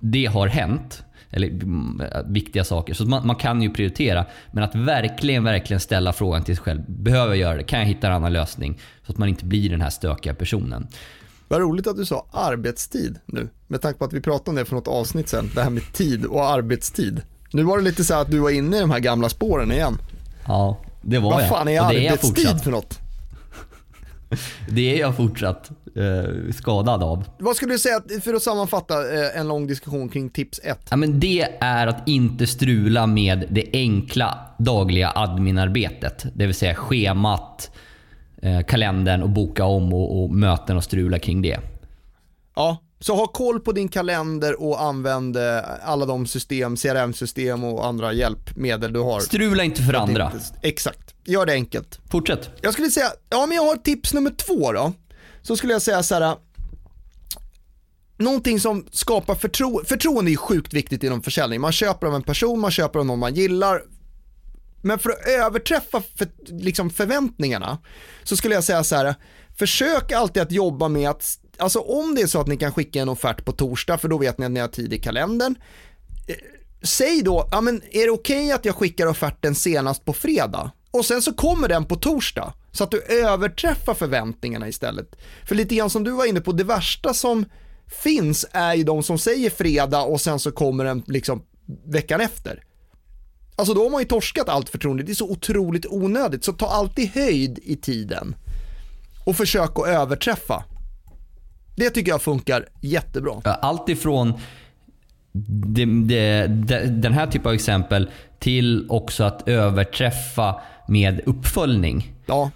Det 0.00 0.26
har 0.26 0.46
hänt. 0.46 1.04
Eller 1.30 1.48
mm, 1.48 2.02
viktiga 2.26 2.64
saker. 2.64 2.94
Så 2.94 3.04
man, 3.04 3.26
man 3.26 3.36
kan 3.36 3.62
ju 3.62 3.70
prioritera. 3.70 4.26
Men 4.52 4.64
att 4.64 4.74
verkligen, 4.74 5.44
verkligen 5.44 5.80
ställa 5.80 6.12
frågan 6.12 6.42
till 6.42 6.56
sig 6.56 6.64
själv. 6.64 6.82
Behöver 6.88 7.28
jag 7.28 7.36
göra 7.36 7.56
det? 7.56 7.62
Kan 7.62 7.78
jag 7.78 7.86
hitta 7.86 8.06
en 8.06 8.12
annan 8.12 8.32
lösning? 8.32 8.78
Så 9.06 9.12
att 9.12 9.18
man 9.18 9.28
inte 9.28 9.44
blir 9.44 9.70
den 9.70 9.80
här 9.80 9.90
stökiga 9.90 10.34
personen. 10.34 10.86
Vad 11.48 11.60
roligt 11.60 11.86
att 11.86 11.96
du 11.96 12.06
sa 12.06 12.26
arbetstid 12.32 13.18
nu. 13.26 13.48
Med 13.66 13.80
tanke 13.82 13.98
på 13.98 14.04
att 14.04 14.12
vi 14.12 14.20
pratade 14.20 14.50
om 14.50 14.56
det 14.56 14.64
för 14.64 14.74
något 14.74 14.88
avsnitt 14.88 15.28
sen. 15.28 15.50
Det 15.54 15.62
här 15.62 15.70
med 15.70 15.92
tid 15.92 16.24
och 16.24 16.44
arbetstid. 16.50 17.22
Nu 17.52 17.62
var 17.62 17.78
det 17.78 17.84
lite 17.84 18.04
så 18.04 18.14
här 18.14 18.22
att 18.22 18.30
du 18.30 18.38
var 18.38 18.50
inne 18.50 18.76
i 18.76 18.80
de 18.80 18.90
här 18.90 18.98
gamla 19.00 19.28
spåren 19.28 19.72
igen. 19.72 19.98
Ja, 20.46 20.78
det 21.02 21.18
var 21.18 21.30
Vad 21.30 21.42
jag. 21.42 21.48
fan 21.48 21.68
är 21.68 21.80
arbetstid 21.80 22.60
för 22.62 22.70
något? 22.70 22.98
Det 24.68 24.94
är 24.94 25.00
jag 25.00 25.16
fortsatt 25.16 25.70
eh, 25.96 26.52
skadad 26.52 27.02
av. 27.02 27.24
Vad 27.38 27.56
skulle 27.56 27.74
du 27.74 27.78
säga, 27.78 28.00
för 28.22 28.34
att 28.34 28.42
sammanfatta 28.42 28.94
eh, 29.14 29.40
en 29.40 29.48
lång 29.48 29.66
diskussion 29.66 30.08
kring 30.08 30.30
tips 30.30 30.60
1? 30.64 30.86
Ja, 30.90 30.96
men 30.96 31.20
det 31.20 31.48
är 31.60 31.86
att 31.86 32.08
inte 32.08 32.46
strula 32.46 33.06
med 33.06 33.46
det 33.50 33.64
enkla 33.72 34.38
dagliga 34.58 35.12
adminarbetet. 35.14 36.26
Det 36.34 36.46
vill 36.46 36.54
säga 36.54 36.74
schemat, 36.74 37.70
eh, 38.42 38.60
kalendern 38.60 39.22
och 39.22 39.30
boka 39.30 39.64
om 39.64 39.92
och, 39.92 40.22
och 40.22 40.30
möten 40.30 40.76
och 40.76 40.84
strula 40.84 41.18
kring 41.18 41.42
det. 41.42 41.60
Ja, 42.56 42.78
så 43.00 43.14
ha 43.14 43.26
koll 43.26 43.60
på 43.60 43.72
din 43.72 43.88
kalender 43.88 44.62
och 44.62 44.82
använd 44.82 45.36
eh, 45.36 45.58
alla 45.82 46.06
de 46.06 46.26
system, 46.26 46.76
CRM-system 46.76 47.64
och 47.64 47.86
andra 47.86 48.12
hjälpmedel 48.12 48.92
du 48.92 49.00
har. 49.00 49.20
Strula 49.20 49.64
inte 49.64 49.82
för 49.82 49.94
andra. 49.94 50.32
Exakt, 50.62 51.14
gör 51.24 51.46
det 51.46 51.52
enkelt. 51.52 51.98
Fortsätt. 52.10 52.50
Jag 52.60 52.72
skulle 52.72 52.90
säga, 52.90 53.12
ja 53.30 53.46
men 53.46 53.56
jag 53.56 53.62
har 53.62 53.76
tips 53.76 54.14
nummer 54.14 54.30
två 54.30 54.72
då. 54.72 54.92
Så 55.42 55.56
skulle 55.56 55.72
jag 55.72 55.82
säga 55.82 56.02
så 56.02 56.14
här. 56.14 56.36
Någonting 58.16 58.60
som 58.60 58.86
skapar 58.90 59.34
förtro 59.34 59.84
förtroende 59.84 60.30
är 60.30 60.36
sjukt 60.36 60.74
viktigt 60.74 61.02
inom 61.02 61.22
försäljning. 61.22 61.60
Man 61.60 61.72
köper 61.72 62.06
av 62.06 62.14
en 62.14 62.22
person, 62.22 62.60
man 62.60 62.70
köper 62.70 62.98
av 62.98 63.06
någon 63.06 63.18
man 63.18 63.34
gillar. 63.34 63.82
Men 64.82 64.98
för 64.98 65.10
att 65.10 65.26
överträffa 65.26 66.02
för, 66.16 66.28
liksom 66.46 66.90
förväntningarna 66.90 67.78
så 68.22 68.36
skulle 68.36 68.54
jag 68.54 68.64
säga 68.64 68.84
så 68.84 68.96
här. 68.96 69.14
Försök 69.58 70.12
alltid 70.12 70.42
att 70.42 70.52
jobba 70.52 70.88
med 70.88 71.10
att, 71.10 71.38
alltså 71.60 71.78
om 71.78 72.14
det 72.14 72.22
är 72.22 72.26
så 72.26 72.40
att 72.40 72.46
ni 72.46 72.56
kan 72.56 72.72
skicka 72.72 73.00
en 73.02 73.08
offert 73.08 73.44
på 73.44 73.52
torsdag 73.52 73.98
för 73.98 74.08
då 74.08 74.18
vet 74.18 74.38
ni 74.38 74.46
att 74.46 74.52
ni 74.52 74.60
har 74.60 74.68
tid 74.68 74.92
i 74.92 74.98
kalendern. 74.98 75.54
Eh, 76.28 76.34
säg 76.82 77.22
då, 77.22 77.48
ja 77.50 77.60
men 77.60 77.82
är 77.90 78.04
det 78.04 78.10
okej 78.10 78.52
att 78.52 78.64
jag 78.64 78.74
skickar 78.74 79.06
offerten 79.06 79.54
senast 79.54 80.04
på 80.04 80.12
fredag? 80.12 80.70
Och 80.90 81.04
sen 81.04 81.22
så 81.22 81.32
kommer 81.32 81.68
den 81.68 81.84
på 81.84 81.96
torsdag. 81.96 82.52
Så 82.72 82.84
att 82.84 82.90
du 82.90 83.02
överträffar 83.02 83.94
förväntningarna 83.94 84.68
istället. 84.68 85.16
För 85.44 85.54
lite 85.54 85.74
grann 85.74 85.90
som 85.90 86.04
du 86.04 86.10
var 86.10 86.26
inne 86.26 86.40
på, 86.40 86.52
det 86.52 86.64
värsta 86.64 87.14
som 87.14 87.44
finns 87.86 88.46
är 88.52 88.74
ju 88.74 88.84
de 88.84 89.02
som 89.02 89.18
säger 89.18 89.50
fredag 89.50 90.02
och 90.02 90.20
sen 90.20 90.38
så 90.38 90.52
kommer 90.52 90.84
den 90.84 91.02
liksom 91.06 91.42
veckan 91.86 92.20
efter. 92.20 92.64
Alltså 93.56 93.74
då 93.74 93.82
har 93.82 93.90
man 93.90 94.00
ju 94.00 94.08
torskat 94.08 94.48
allt 94.48 94.68
förtroende, 94.68 95.02
det 95.02 95.12
är 95.12 95.14
så 95.14 95.30
otroligt 95.30 95.86
onödigt. 95.86 96.44
Så 96.44 96.52
ta 96.52 96.66
alltid 96.66 97.08
höjd 97.08 97.58
i 97.62 97.76
tiden. 97.76 98.34
Och 99.26 99.36
försök 99.36 99.78
att 99.78 99.86
överträffa. 99.86 100.64
Det 101.80 101.90
tycker 101.90 102.10
jag 102.12 102.22
funkar 102.22 102.66
jättebra. 102.80 103.40
Allt 103.44 103.88
ifrån 103.88 104.32
det, 105.32 105.84
det, 105.84 106.46
det, 106.46 106.86
den 106.86 107.12
här 107.12 107.26
typen 107.26 107.48
av 107.48 107.54
exempel 107.54 108.10
till 108.38 108.86
också 108.90 109.24
att 109.24 109.48
överträffa 109.48 110.60
med 110.88 111.20
uppföljning. 111.26 112.12
Ja, 112.26 112.50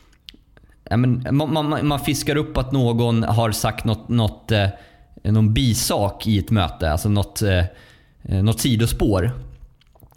Ja, 0.90 0.96
men 0.96 1.26
man, 1.30 1.52
man, 1.52 1.86
man 1.86 2.00
fiskar 2.00 2.36
upp 2.36 2.56
att 2.56 2.72
någon 2.72 3.22
har 3.22 3.52
sagt 3.52 3.84
något, 3.84 4.08
något, 4.08 4.52
eh, 4.52 4.68
någon 5.22 5.54
bisak 5.54 6.26
i 6.26 6.38
ett 6.38 6.50
möte. 6.50 6.90
Alltså 6.90 7.08
något, 7.08 7.42
eh, 7.42 7.64
något 8.42 8.60
sidospår. 8.60 9.32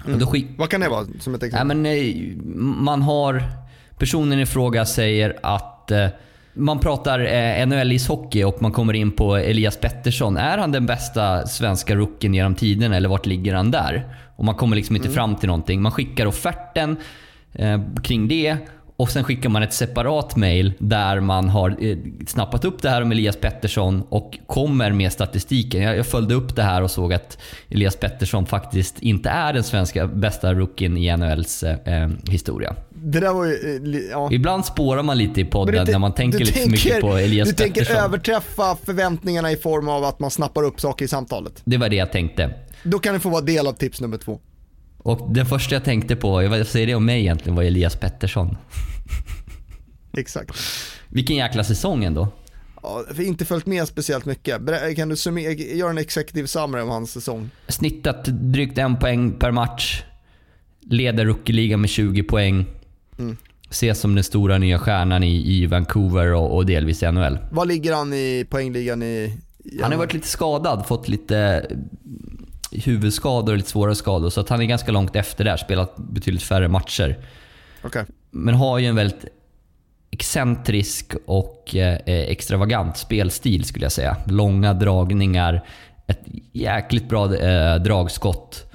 Och 0.05 0.19
då 0.19 0.25
skick, 0.25 0.47
Vad 0.57 0.69
kan 0.69 0.81
det 0.81 0.89
vara 0.89 1.05
som 1.19 1.35
ett 1.35 1.43
exempel? 1.43 1.77
men, 1.77 1.85
eh, 1.85 2.15
man 2.83 3.01
har... 3.01 3.43
Personen 3.97 4.39
i 4.39 4.45
fråga 4.45 4.85
säger 4.85 5.39
att 5.43 5.91
eh, 5.91 6.07
man 6.57 6.79
pratar 6.79 7.19
eh, 7.19 7.67
NHL-ishockey 7.67 8.43
och 8.43 8.61
man 8.61 8.71
kommer 8.71 8.93
in 8.93 9.11
på 9.11 9.35
Elias 9.35 9.77
Pettersson. 9.77 10.37
Är 10.37 10.57
han 10.57 10.71
den 10.71 10.85
bästa 10.85 11.47
svenska 11.47 11.95
rookien 11.95 12.33
genom 12.33 12.55
tiden 12.55 12.93
eller 12.93 13.09
vart 13.09 13.25
ligger 13.25 13.53
han 13.53 13.71
där? 13.71 14.05
Och 14.35 14.45
man 14.45 14.55
kommer 14.55 14.75
liksom 14.75 14.95
inte 14.95 15.09
fram 15.09 15.35
till 15.35 15.47
någonting. 15.47 15.81
Man 15.81 15.91
skickar 15.91 16.25
offerten 16.25 16.97
eh, 17.53 17.81
kring 18.03 18.27
det 18.27 18.57
och 18.97 19.09
sen 19.09 19.23
skickar 19.23 19.49
man 19.49 19.63
ett 19.63 19.73
separat 19.73 20.35
mail 20.35 20.73
där 20.79 21.19
man 21.19 21.49
har 21.49 21.69
eh, 21.85 21.97
snappat 22.27 22.65
upp 22.65 22.81
det 22.81 22.89
här 22.89 23.01
om 23.01 23.11
Elias 23.11 23.35
Pettersson 23.37 24.03
och 24.09 24.39
kommer 24.47 24.91
med 24.91 25.11
statistiken. 25.11 25.81
Jag, 25.81 25.97
jag 25.97 26.05
följde 26.07 26.35
upp 26.35 26.55
det 26.55 26.63
här 26.63 26.81
och 26.81 26.91
såg 26.91 27.13
att 27.13 27.37
Elias 27.69 27.95
Pettersson 27.95 28.45
faktiskt 28.45 28.99
inte 28.99 29.29
är 29.29 29.53
den 29.53 29.63
svenska 29.63 30.07
bästa 30.07 30.53
rookien 30.53 30.97
i 30.97 31.17
NHLs 31.17 31.63
eh, 31.63 32.09
historia. 32.29 32.75
Det 32.89 33.19
där 33.19 33.33
var 33.33 33.45
ju, 33.45 33.53
eh, 33.95 34.01
ja. 34.11 34.29
Ibland 34.31 34.65
spårar 34.65 35.03
man 35.03 35.17
lite 35.17 35.41
i 35.41 35.45
podden 35.45 35.85
du- 35.85 35.91
när 35.91 35.99
man 35.99 36.13
tänker 36.13 36.37
du 36.39 36.45
lite 36.45 36.59
för 36.59 36.69
mycket 36.69 36.91
tänker- 36.91 37.01
på 37.07 37.17
Elias 37.17 37.47
Du 37.49 37.53
tänker 37.55 37.81
Pettersson. 37.81 38.03
överträffa 38.03 38.77
förväntningarna 38.85 39.51
i 39.51 39.55
form 39.57 39.89
av 39.89 40.03
att 40.03 40.19
man 40.19 40.31
snappar 40.31 40.63
upp 40.63 40.79
saker 40.81 41.05
i 41.05 41.07
samtalet. 41.07 41.61
Det 41.65 41.77
var 41.77 41.89
det 41.89 41.95
jag 41.95 42.11
tänkte. 42.11 42.53
Då 42.83 42.99
kan 42.99 43.13
det 43.13 43.19
få 43.19 43.29
vara 43.29 43.41
del 43.41 43.67
av 43.67 43.73
tips 43.73 44.01
nummer 44.01 44.17
två. 44.17 44.39
Och 45.07 45.33
den 45.33 45.45
första 45.45 45.75
jag 45.75 45.83
tänkte 45.83 46.15
på, 46.15 46.29
vad 46.29 46.67
säger 46.67 46.87
det 46.87 46.95
om 46.95 47.05
mig 47.05 47.19
egentligen, 47.19 47.55
var 47.55 47.63
Elias 47.63 47.95
Pettersson. 47.95 48.57
Exakt. 50.17 50.57
Vilken 51.09 51.35
jäkla 51.35 51.63
säsong 51.63 52.03
ändå. 52.03 52.27
Ja, 52.83 53.05
inte 53.19 53.45
följt 53.45 53.65
med 53.65 53.87
speciellt 53.87 54.25
mycket. 54.25 54.61
Kan 54.95 55.09
du 55.09 55.15
summera, 55.15 55.51
göra 55.53 55.89
en 55.89 55.97
executive 55.97 56.47
summary 56.47 56.81
om 56.81 56.89
hans 56.89 57.11
säsong? 57.11 57.49
Snittat 57.67 58.25
drygt 58.25 58.77
en 58.77 58.99
poäng 58.99 59.31
per 59.31 59.51
match. 59.51 60.03
Leder 60.81 61.25
rookie-ligan 61.25 61.81
med 61.81 61.89
20 61.89 62.23
poäng. 62.23 62.65
Mm. 63.19 63.37
Ses 63.69 63.99
som 63.99 64.15
den 64.15 64.23
stora 64.23 64.57
nya 64.57 64.79
stjärnan 64.79 65.23
i, 65.23 65.53
i 65.53 65.65
Vancouver 65.65 66.33
och, 66.33 66.55
och 66.55 66.65
delvis 66.65 67.03
i 67.03 67.11
NHL. 67.11 67.39
Vad 67.51 67.67
ligger 67.67 67.93
han 67.93 68.13
i 68.13 68.45
poängligan 68.49 69.03
i? 69.03 69.39
i 69.63 69.81
Han 69.81 69.91
har 69.91 69.99
varit 69.99 70.13
lite 70.13 70.27
skadad, 70.27 70.87
fått 70.87 71.07
lite 71.07 71.65
huvudskador 72.71 73.53
och 73.53 73.57
lite 73.57 73.69
svåra 73.69 73.95
skador. 73.95 74.29
Så 74.29 74.41
att 74.41 74.49
han 74.49 74.61
är 74.61 74.65
ganska 74.65 74.91
långt 74.91 75.15
efter 75.15 75.43
där, 75.43 75.57
spelat 75.57 75.97
betydligt 75.97 76.43
färre 76.43 76.67
matcher. 76.67 77.17
Okej. 77.83 78.05
Men 78.31 78.55
har 78.55 78.79
ju 78.79 78.85
en 78.85 78.95
väldigt 78.95 79.25
excentrisk 80.11 81.13
och 81.25 81.75
eh, 81.75 81.99
extravagant 82.05 82.97
spelstil 82.97 83.63
skulle 83.63 83.85
jag 83.85 83.91
säga. 83.91 84.17
Långa 84.25 84.73
dragningar, 84.73 85.65
ett 86.07 86.21
jäkligt 86.51 87.09
bra 87.09 87.35
eh, 87.35 87.75
dragskott 87.75 88.71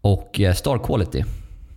och 0.00 0.40
eh, 0.40 0.54
star 0.54 0.78
quality. 0.78 1.24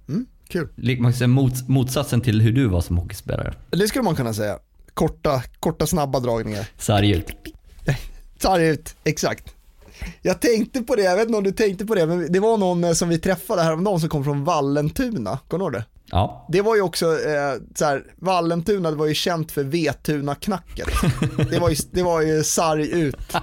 Mm, 0.08 0.26
kul. 0.48 0.70
Man 0.76 1.12
kan 1.12 1.14
säga 1.14 1.28
mot, 1.28 1.68
motsatsen 1.68 2.22
till 2.22 2.42
hur 2.42 2.52
du 2.52 2.68
var 2.68 2.82
som 2.82 2.98
hockeyspelare. 2.98 3.54
Det 3.70 3.88
skulle 3.88 4.04
man 4.04 4.16
kunna 4.16 4.34
säga. 4.34 4.60
Korta, 4.94 5.44
korta 5.60 5.88
snabba 5.88 6.20
dragningar. 6.20 6.68
Sarg 6.78 7.12
ut. 7.12 7.26
Tar 8.40 8.60
ut, 8.60 8.96
exakt. 9.04 9.55
Jag 10.22 10.40
tänkte 10.42 10.82
på 10.82 10.96
det, 10.96 11.02
jag 11.04 11.16
vet 11.16 11.26
inte 11.28 11.38
om 11.38 11.44
du 11.44 11.52
tänkte 11.52 11.86
på 11.86 11.96
det, 11.96 12.06
men 12.06 12.32
det 12.32 12.40
var 12.40 12.58
någon 12.58 12.84
eh, 12.84 12.92
som 12.94 13.10
vi 13.10 13.18
träffade 13.20 13.62
häromdagen 13.64 14.00
som 14.00 14.10
kom 14.10 14.24
från 14.24 14.44
Vallentuna. 14.44 15.40
Kommer 15.48 15.60
du 15.60 15.66
ihåg 15.66 15.74
det? 15.74 15.86
Ja. 16.12 16.46
Det 16.52 16.62
var 16.62 16.76
ju 16.76 16.82
också, 16.82 17.06
eh, 17.06 17.54
så 17.76 17.86
här, 17.86 18.04
Vallentuna 18.20 18.92
det 18.92 18.98
var 18.98 19.06
ju 19.06 19.14
känt 19.14 19.52
för 19.52 19.64
Vetuna-knacket. 19.64 20.88
Det 21.50 21.60
var 21.60 21.70
ju, 21.70 21.76
det 21.92 22.04
var 22.04 22.22
ju 22.22 22.44
sarg 22.44 22.90
ut. 22.92 23.16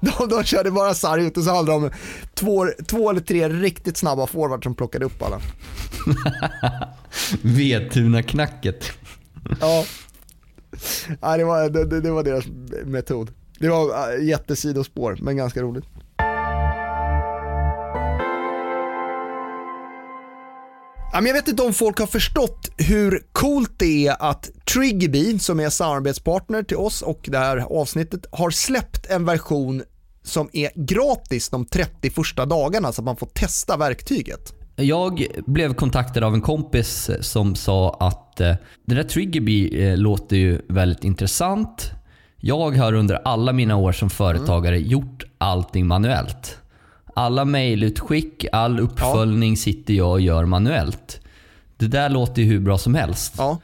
De, 0.00 0.28
de 0.28 0.44
körde 0.44 0.70
bara 0.70 0.94
sarg 0.94 1.24
ut 1.26 1.36
och 1.36 1.42
så 1.44 1.50
hade 1.54 1.72
de 1.72 1.90
två, 2.34 2.66
två 2.86 3.10
eller 3.10 3.20
tre 3.20 3.48
riktigt 3.48 3.96
snabba 3.96 4.26
forwards 4.26 4.64
som 4.64 4.74
plockade 4.74 5.04
upp 5.04 5.22
alla. 5.22 5.40
Vetuna-knacket. 7.42 8.84
Ja. 9.60 9.84
Nej, 11.22 11.38
det, 11.38 11.44
var, 11.44 11.68
det- 11.70 12.00
det 12.00 12.10
var 12.10 12.22
deras 12.22 12.44
metod. 12.84 13.30
Det 13.60 13.68
var 13.68 14.14
äh, 14.14 14.24
jättesidospår, 14.24 15.18
men 15.20 15.36
ganska 15.36 15.62
roligt. 15.62 15.84
Jag 21.12 21.22
vet 21.22 21.48
inte 21.48 21.62
om 21.62 21.72
folk 21.72 21.98
har 21.98 22.06
förstått 22.06 22.70
hur 22.76 23.22
coolt 23.32 23.72
det 23.76 24.06
är 24.06 24.16
att 24.30 24.50
Triggerby, 24.74 25.38
som 25.38 25.60
är 25.60 25.70
samarbetspartner 25.70 26.62
till 26.62 26.76
oss 26.76 27.02
och 27.02 27.28
det 27.32 27.38
här 27.38 27.56
avsnittet, 27.56 28.26
har 28.30 28.50
släppt 28.50 29.10
en 29.10 29.24
version 29.24 29.82
som 30.22 30.50
är 30.52 30.70
gratis 30.74 31.48
de 31.48 31.64
30 31.64 32.10
första 32.10 32.46
dagarna 32.46 32.92
så 32.92 33.00
att 33.00 33.04
man 33.04 33.16
får 33.16 33.26
testa 33.26 33.76
verktyget. 33.76 34.54
Jag 34.76 35.26
blev 35.46 35.74
kontaktad 35.74 36.24
av 36.24 36.34
en 36.34 36.42
kompis 36.42 37.10
som 37.20 37.54
sa 37.54 37.96
att 38.00 38.40
eh, 38.40 38.46
den 38.46 38.56
det 38.86 38.94
där 38.94 39.02
Triggerby 39.02 39.84
eh, 39.84 39.96
låter 39.96 40.36
ju 40.36 40.60
väldigt 40.68 41.04
intressant. 41.04 41.92
Jag 42.40 42.76
har 42.76 42.92
under 42.92 43.20
alla 43.24 43.52
mina 43.52 43.76
år 43.76 43.92
som 43.92 44.10
företagare 44.10 44.80
gjort 44.80 45.24
allting 45.38 45.86
manuellt. 45.86 46.58
Alla 47.14 47.44
mejlutskick, 47.44 48.44
all 48.52 48.80
uppföljning 48.80 49.56
sitter 49.56 49.94
jag 49.94 50.10
och 50.10 50.20
gör 50.20 50.44
manuellt. 50.44 51.20
Det 51.76 51.86
där 51.86 52.08
låter 52.08 52.42
ju 52.42 52.48
hur 52.48 52.60
bra 52.60 52.78
som 52.78 52.94
helst. 52.94 53.34
Ja. 53.38 53.58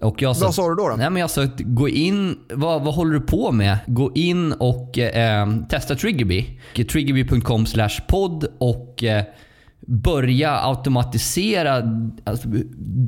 Och 0.00 0.22
jag 0.22 0.34
Vad 0.34 0.54
sa 0.54 0.68
du 0.68 0.74
då? 0.74 0.88
då? 0.88 0.96
Nej 0.96 1.10
men 1.10 1.20
jag 1.20 1.30
sa 1.30 1.42
att 1.42 1.60
gå 1.60 1.88
in, 1.88 2.38
vad, 2.54 2.82
vad 2.82 2.94
håller 2.94 3.12
du 3.12 3.20
på 3.20 3.52
med? 3.52 3.78
Gå 3.86 4.12
in 4.14 4.52
och 4.52 4.98
eh, 4.98 5.48
testa 5.68 5.94
Triggerby. 5.94 6.60
Triggerby.com 6.74 7.66
podd 8.08 8.46
och 8.58 9.04
eh, 9.04 9.24
börja 9.86 10.58
automatisera 10.60 11.82
alltså, 12.24 12.48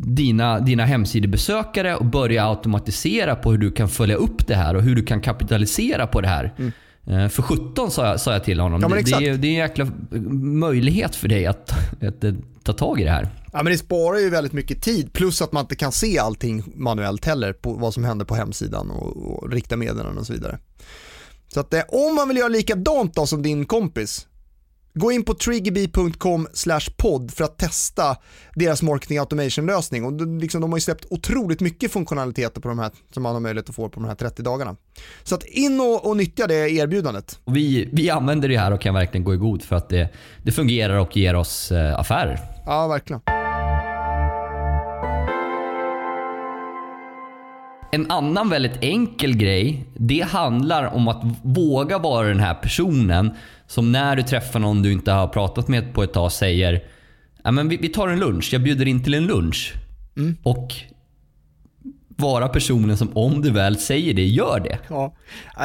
dina, 0.04 0.60
dina 0.60 0.84
hemsidebesökare 0.84 1.96
och 1.96 2.04
börja 2.04 2.46
automatisera 2.46 3.36
på 3.36 3.50
hur 3.50 3.58
du 3.58 3.70
kan 3.70 3.88
följa 3.88 4.16
upp 4.16 4.46
det 4.46 4.54
här 4.54 4.74
och 4.74 4.82
hur 4.82 4.96
du 4.96 5.02
kan 5.02 5.20
kapitalisera 5.20 6.06
på 6.06 6.20
det 6.20 6.28
här. 6.28 6.54
Eh, 7.06 7.28
För 7.28 7.42
17 7.42 7.90
sa 7.90 8.06
jag, 8.06 8.20
sa 8.20 8.32
jag 8.32 8.44
till 8.44 8.60
honom. 8.60 8.84
Mm. 8.84 9.04
Ja, 9.06 9.18
det, 9.18 9.18
det, 9.18 9.28
är, 9.28 9.36
det 9.36 9.46
är 9.46 9.50
en 9.50 9.56
jäkla 9.56 9.86
möjlighet 10.40 11.16
för 11.16 11.28
dig 11.28 11.46
att, 11.46 11.72
att, 12.02 12.24
eh, 12.24 12.34
ta 12.62 12.72
tag 12.72 13.00
i 13.00 13.04
det 13.04 13.10
här. 13.10 13.28
Ja 13.52 13.62
men 13.62 13.72
det 13.72 13.78
sparar 13.78 14.18
ju 14.18 14.30
väldigt 14.30 14.52
mycket 14.52 14.82
tid 14.82 15.12
plus 15.12 15.42
att 15.42 15.52
man 15.52 15.60
inte 15.60 15.76
kan 15.76 15.92
se 15.92 16.18
allting 16.18 16.64
manuellt 16.74 17.24
heller 17.24 17.52
på 17.52 17.72
vad 17.72 17.94
som 17.94 18.04
händer 18.04 18.24
på 18.24 18.34
hemsidan 18.34 18.90
och, 18.90 19.16
och 19.16 19.52
rikta 19.52 19.76
meddelanden 19.76 20.18
och 20.18 20.26
så 20.26 20.32
vidare. 20.32 20.58
Så 21.54 21.60
att 21.60 21.74
eh, 21.74 21.82
om 21.88 22.14
man 22.14 22.28
vill 22.28 22.36
göra 22.36 22.48
likadant 22.48 23.14
då 23.14 23.26
som 23.26 23.42
din 23.42 23.66
kompis, 23.66 24.26
gå 24.94 25.12
in 25.12 25.24
på 25.24 25.34
triggerby.com 25.34 26.48
podd 26.96 27.30
för 27.30 27.44
att 27.44 27.58
testa 27.58 28.16
deras 28.54 28.82
marketing 28.82 29.18
automation 29.18 29.66
lösning 29.66 30.04
och 30.04 30.12
de- 30.12 30.38
liksom, 30.38 30.60
de 30.60 30.70
har 30.72 30.76
ju 30.76 30.80
släppt 30.80 31.06
otroligt 31.10 31.60
mycket 31.60 31.92
funktionaliteter 31.92 32.60
på 32.60 32.68
de 32.68 32.78
här 32.78 32.90
som 33.14 33.22
man 33.22 33.32
har 33.32 33.40
möjlighet 33.40 33.68
att 33.68 33.74
få 33.74 33.88
på 33.88 34.00
de 34.00 34.08
här 34.08 34.14
30 34.14 34.42
dagarna. 34.42 34.76
Så 35.22 35.34
att 35.34 35.44
in 35.44 35.80
och, 35.80 36.06
och 36.06 36.16
nyttja 36.16 36.46
det 36.46 36.70
erbjudandet. 36.70 37.38
Och 37.44 37.56
vi, 37.56 37.88
vi 37.92 38.10
använder 38.10 38.48
det 38.48 38.58
här 38.58 38.72
och 38.72 38.80
kan 38.80 38.94
verkligen 38.94 39.24
gå 39.24 39.34
i 39.34 39.36
god 39.36 39.62
för 39.62 39.76
att 39.76 39.88
det, 39.88 40.08
det 40.42 40.52
fungerar 40.52 40.98
och 40.98 41.16
ger 41.16 41.34
oss 41.34 41.72
eh, 41.72 41.98
affärer. 42.00 42.38
Ja, 42.66 42.86
verkligen. 42.88 43.20
En 47.92 48.10
annan 48.10 48.50
väldigt 48.50 48.78
enkel 48.80 49.36
grej, 49.36 49.84
det 49.94 50.20
handlar 50.20 50.94
om 50.94 51.08
att 51.08 51.22
våga 51.42 51.98
vara 51.98 52.28
den 52.28 52.40
här 52.40 52.54
personen 52.54 53.30
som 53.66 53.92
när 53.92 54.16
du 54.16 54.22
träffar 54.22 54.60
någon 54.60 54.82
du 54.82 54.92
inte 54.92 55.12
har 55.12 55.28
pratat 55.28 55.68
med 55.68 55.94
på 55.94 56.02
ett 56.02 56.12
tag 56.12 56.32
säger 56.32 56.84
men 57.44 57.68
vi, 57.68 57.76
vi 57.76 57.88
tar 57.88 58.08
en 58.08 58.20
lunch, 58.20 58.48
jag 58.52 58.62
bjuder 58.62 58.88
in 58.88 59.02
till 59.04 59.14
en 59.14 59.26
lunch. 59.26 59.72
Och 60.42 60.74
vara 62.20 62.48
personen 62.48 62.96
som 62.96 63.16
om 63.16 63.42
du 63.42 63.50
väl 63.50 63.78
säger 63.78 64.14
det, 64.14 64.26
gör 64.26 64.60
det. 64.60 64.78
Ja, 64.88 65.14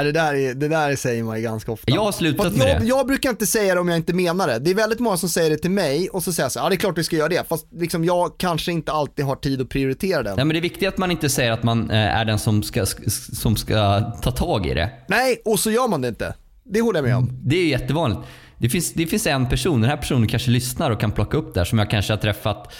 det, 0.04 0.12
där 0.12 0.34
är, 0.34 0.54
det 0.54 0.68
där 0.68 0.96
säger 0.96 1.24
man 1.24 1.38
ju 1.38 1.44
ganska 1.44 1.72
ofta. 1.72 1.92
Jag 1.92 2.04
har 2.04 2.12
slutat 2.12 2.46
Fast 2.46 2.58
med 2.58 2.70
jag, 2.70 2.82
det. 2.82 2.88
jag 2.88 3.08
brukar 3.08 3.30
inte 3.30 3.46
säga 3.46 3.74
det 3.74 3.80
om 3.80 3.88
jag 3.88 3.98
inte 3.98 4.14
menar 4.14 4.48
det. 4.48 4.60
Det 4.60 4.72
är 4.72 4.76
väldigt 4.76 5.00
många 5.00 5.18
som 5.18 5.30
säger 5.30 5.50
det 5.50 5.58
till 5.58 5.72
mig 5.72 6.10
och 6.10 6.24
så 6.24 6.34
säger 6.34 6.46
jag 6.46 6.52
så 6.52 6.60
ja 6.60 6.70
det 6.70 6.76
är 6.76 6.78
klart 6.78 6.98
vi 6.98 7.04
ska 7.04 7.16
göra 7.16 7.30
det. 7.30 7.48
Fast 7.48 7.68
liksom 7.74 8.06
jag 8.06 8.38
kanske 8.38 8.72
inte 8.72 8.92
alltid 8.92 9.26
har 9.26 9.36
tid 9.36 9.62
att 9.62 9.70
prioritera 9.70 10.24
den. 10.24 10.36
Nej, 10.36 10.46
men 10.46 10.54
det 10.54 10.60
är 10.60 10.62
viktigt 10.62 10.88
att 10.88 10.98
man 10.98 11.12
inte 11.12 11.30
säger 11.30 11.52
att 11.52 11.64
man 11.64 11.90
eh, 11.90 11.98
är 11.98 12.26
den 12.26 12.40
som 12.40 12.64
ska, 12.64 12.86
som 13.34 13.56
ska 13.56 14.00
ta 14.22 14.32
tag 14.32 14.66
i 14.66 14.74
det. 14.74 14.90
Nej, 15.08 15.42
och 15.46 15.60
så 15.60 15.72
gör 15.72 15.88
man 15.88 16.02
det 16.02 16.08
inte. 16.08 16.34
Det 16.64 16.82
håller 16.82 17.00
jag 17.00 17.06
med 17.08 17.18
om. 17.18 17.30
Det 17.44 17.56
är 17.56 17.68
jättevanligt. 17.68 18.22
Det 18.58 18.70
finns, 18.70 18.94
det 18.94 19.06
finns 19.08 19.28
en 19.28 19.50
person, 19.50 19.82
den 19.82 19.90
här 19.90 19.98
personen 19.98 20.28
kanske 20.28 20.52
lyssnar 20.52 20.92
och 20.92 21.00
kan 21.00 21.12
plocka 21.12 21.38
upp 21.38 21.54
det 21.54 21.60
här 21.60 21.66
som 21.66 21.80
jag 21.80 21.90
kanske 21.90 22.14
har 22.14 22.18
träffat 22.18 22.74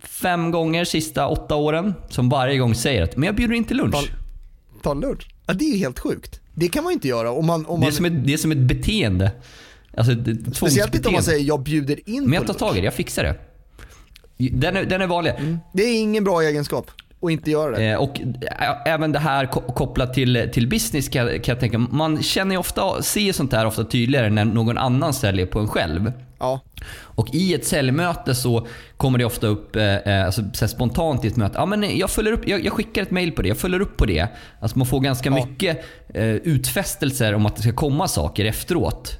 fem 0.00 0.50
gånger 0.50 0.84
sista 0.84 1.26
åtta 1.28 1.54
åren. 1.54 1.94
Som 2.08 2.28
varje 2.28 2.58
gång 2.58 2.74
säger 2.74 3.02
att 3.02 3.16
men 3.16 3.26
jag 3.26 3.34
bjuder 3.34 3.54
in 3.54 3.64
till 3.64 3.76
lunch. 3.76 4.10
Ta 4.82 4.90
en 4.90 5.00
lunch. 5.00 5.28
Ja, 5.46 5.52
det 5.54 5.64
är 5.64 5.72
ju 5.72 5.78
helt 5.78 5.98
sjukt. 5.98 6.40
Det 6.54 6.68
kan 6.68 6.84
man 6.84 6.90
ju 6.90 6.94
inte 6.94 7.08
göra 7.08 7.30
om 7.30 7.46
man... 7.46 7.66
Om 7.66 7.80
Det 7.80 7.86
man 7.86 7.88
är 7.88 7.92
som 7.96 8.04
ett, 8.04 8.26
det 8.26 8.32
är 8.32 8.36
som 8.36 8.52
ett 8.52 8.58
beteende. 8.58 9.30
Alltså 9.96 10.12
ett 10.12 10.56
speciellt 10.56 10.94
inte 10.94 11.08
om 11.08 11.14
man 11.14 11.22
säger 11.22 11.44
jag 11.48 11.62
bjuder 11.62 12.08
in 12.10 12.24
Men 12.24 12.32
jag 12.32 12.46
tar 12.46 12.54
tag 12.54 12.76
i 12.76 12.80
det, 12.80 12.84
jag 12.84 12.94
fixar 12.94 13.24
det. 13.24 13.34
Den 14.52 14.76
är, 14.76 14.84
den 14.84 15.02
är 15.02 15.06
vanlig. 15.06 15.32
Det 15.72 15.82
är 15.82 16.00
ingen 16.00 16.24
bra 16.24 16.42
egenskap. 16.42 16.90
och 17.20 17.30
inte 17.30 17.50
göra 17.50 17.76
det. 17.78 17.84
Eh, 17.84 17.98
och 17.98 18.20
även 18.86 19.12
det 19.12 19.18
här 19.18 19.46
ko- 19.46 19.72
kopplat 19.72 20.14
till, 20.14 20.50
till 20.52 20.68
business 20.68 21.08
kan, 21.08 21.26
jag- 21.26 21.44
kan 21.44 21.52
jag 21.52 21.60
tänka. 21.60 21.78
Man 21.78 22.22
känner 22.22 22.54
ju 22.54 22.58
ofta, 22.58 23.02
ser 23.02 23.32
sånt 23.32 23.52
här 23.52 23.66
ofta 23.66 23.84
tydligare 23.84 24.30
när 24.30 24.44
någon 24.44 24.78
annan 24.78 25.14
säljer 25.14 25.46
på 25.46 25.58
en 25.58 25.68
själv. 25.68 26.12
Ja, 26.40 26.60
Och 26.90 27.28
i 27.34 27.54
ett 27.54 27.66
säljmöte 27.66 28.34
så 28.34 28.66
kommer 28.96 29.18
det 29.18 29.24
ofta 29.24 29.46
upp 29.46 29.76
eh, 29.76 29.82
eh, 29.96 30.26
alltså, 30.26 30.42
så 30.52 30.68
spontant 30.68 31.24
i 31.24 31.28
ett 31.28 31.36
möte. 31.36 31.54
Ja, 31.58 31.66
men 31.66 31.98
jag, 31.98 32.10
följer 32.10 32.32
upp, 32.32 32.48
jag, 32.48 32.64
jag 32.64 32.72
skickar 32.72 33.02
ett 33.02 33.10
mail 33.10 33.32
på 33.32 33.42
det, 33.42 33.48
jag 33.48 33.56
följer 33.58 33.80
upp 33.80 33.96
på 33.96 34.06
det. 34.06 34.28
Alltså 34.60 34.78
man 34.78 34.86
får 34.86 35.00
ganska 35.00 35.28
Ja. 35.30 35.34
mycket 35.46 35.84
eh, 36.14 36.24
utfästelser 36.24 37.34
om 37.34 37.46
att 37.46 37.56
det 37.56 37.62
ska 37.62 37.72
komma 37.72 38.08
saker 38.08 38.44
efteråt. 38.44 39.18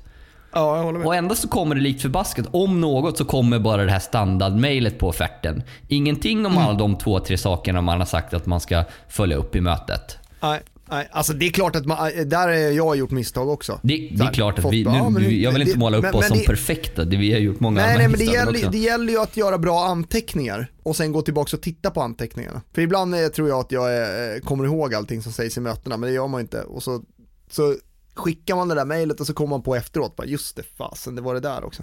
ja 0.52 0.76
jag 0.76 0.84
håller 0.84 0.98
med. 0.98 1.06
Och 1.06 1.14
ändå 1.14 1.34
så 1.34 1.48
kommer 1.48 1.74
det 1.74 1.80
likt 1.80 2.02
förbaskat. 2.02 2.46
Om 2.50 2.80
något 2.80 3.18
så 3.18 3.24
kommer 3.24 3.58
bara 3.58 3.84
det 3.84 3.90
här 3.92 3.98
standardmailet 3.98 4.98
på 4.98 5.08
offerten. 5.08 5.62
Ingenting 5.88 6.46
om 6.46 6.58
alla 6.58 6.78
de 6.78 6.98
två, 6.98 7.20
tre 7.20 7.38
sakerna 7.38 7.80
man 7.80 7.98
har 7.98 8.06
sagt 8.06 8.34
att 8.34 8.46
man 8.46 8.60
ska 8.60 8.84
följa 9.08 9.36
upp 9.36 9.56
i 9.56 9.60
mötet. 9.60 10.18
Nej, 10.42 10.60
nej, 10.90 11.08
alltså 11.12 11.32
det 11.32 11.46
är 11.46 11.50
klart 11.50 11.76
att 11.76 11.86
man, 11.86 11.98
där 12.26 12.38
har 12.48 12.54
jag 12.54 12.96
gjort 12.96 13.10
misstag 13.10 13.48
också. 13.48 13.80
Det, 13.82 14.08
det 14.12 14.24
är 14.24 14.32
klart 14.32 14.58
att 14.58 14.72
vi, 14.72 14.84
nu, 14.84 14.90
ja, 14.90 15.08
men 15.10 15.40
jag 15.40 15.52
vill 15.52 15.60
inte 15.62 15.72
det- 15.74 15.78
måla 15.78 15.96
upp 15.96 16.02
men- 16.02 16.14
oss 16.14 16.20
men 16.20 16.28
som 16.28 16.38
det- 16.38 16.44
perfekta. 16.46 17.04
Det, 17.04 17.16
vi 17.16 17.32
har 17.32 17.38
gjort 17.40 17.60
många 17.60 17.80
Nej, 17.80 17.98
nej 17.98 18.08
men 18.08 18.18
det 18.18 18.24
gäller, 18.24 18.52
också. 18.52 18.70
det 18.70 18.78
gäller 18.78 19.12
ju 19.12 19.18
att 19.20 19.36
göra 19.36 19.58
bra 19.58 19.84
anteckningar 19.86 20.70
och 20.82 20.96
sen 20.96 21.12
gå 21.12 21.22
tillbaka 21.22 21.56
och 21.56 21.62
titta 21.62 21.90
på 21.90 22.02
anteckningarna. 22.02 22.62
För 22.74 22.82
ibland 22.82 23.14
eh, 23.14 23.26
tror 23.28 23.48
jag 23.48 23.60
att 23.60 23.72
jag 23.72 23.96
eh, 24.34 24.40
kommer 24.40 24.64
ihåg 24.64 24.94
allting 24.94 25.22
som 25.22 25.32
sägs 25.32 25.56
i 25.56 25.60
mötena, 25.60 25.96
men 25.96 26.08
det 26.08 26.14
gör 26.14 26.26
man 26.28 26.40
inte. 26.40 26.62
Och 26.62 26.82
så, 26.82 27.02
så 27.50 27.74
skickar 28.14 28.56
man 28.56 28.68
det 28.68 28.74
där 28.74 28.84
mejlet 28.84 29.20
och 29.20 29.26
så 29.26 29.34
kommer 29.34 29.50
man 29.50 29.62
på 29.62 29.76
efteråt, 29.76 30.16
bara, 30.16 30.26
just 30.26 30.56
det, 30.56 30.62
fasen 30.78 31.14
det 31.14 31.22
var 31.22 31.34
det 31.34 31.40
där 31.40 31.64
också. 31.64 31.82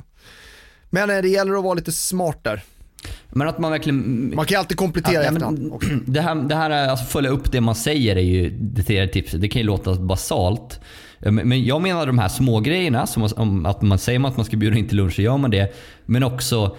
Men 0.90 1.10
eh, 1.10 1.22
det 1.22 1.28
gäller 1.30 1.54
att 1.58 1.64
vara 1.64 1.74
lite 1.74 1.92
smart 1.92 2.40
där. 2.44 2.64
Men 3.30 3.48
att 3.48 3.60
man 3.60 3.72
verkligen 3.72 4.32
Man 4.36 4.46
kan 4.46 4.56
ju 4.56 4.60
alltid 4.60 4.78
komplettera 4.78 5.14
Ja, 5.14 5.32
men 5.32 5.36
efterhand 5.36 5.72
också. 5.74 5.90
det, 6.06 6.22
här, 6.22 6.36
det 6.36 6.56
här 6.56 6.70
är, 6.70 6.88
alltså 6.88 7.06
följa 7.06 7.30
upp 7.30 7.52
det 7.52 7.62
man 7.62 7.76
säger 7.76 8.16
är 8.16 8.22
ju 8.22 8.50
det 8.50 8.84
tredje 8.84 9.08
tipset. 9.08 9.42
Det 9.42 9.48
kan 9.48 9.62
ju 9.62 9.66
låta 9.66 9.96
basalt. 9.96 10.80
Men 11.20 11.36
men 11.36 11.66
jag 11.66 11.82
menar 11.82 12.08
de 12.08 12.20
här 12.20 12.28
små 12.28 12.60
grejerna 12.60 13.08
som 13.08 13.30
om 13.36 13.66
att 13.66 13.82
man 13.82 13.98
säger 13.98 14.28
att 14.28 14.38
man 14.38 14.46
ska 14.46 14.58
bjuda 14.58 14.78
in 14.78 14.88
till 14.88 14.98
lunch 14.98 15.14
så 15.16 15.22
gör 15.22 15.38
man 15.38 15.52
det. 15.52 15.76
Men 16.06 16.24
också 16.24 16.76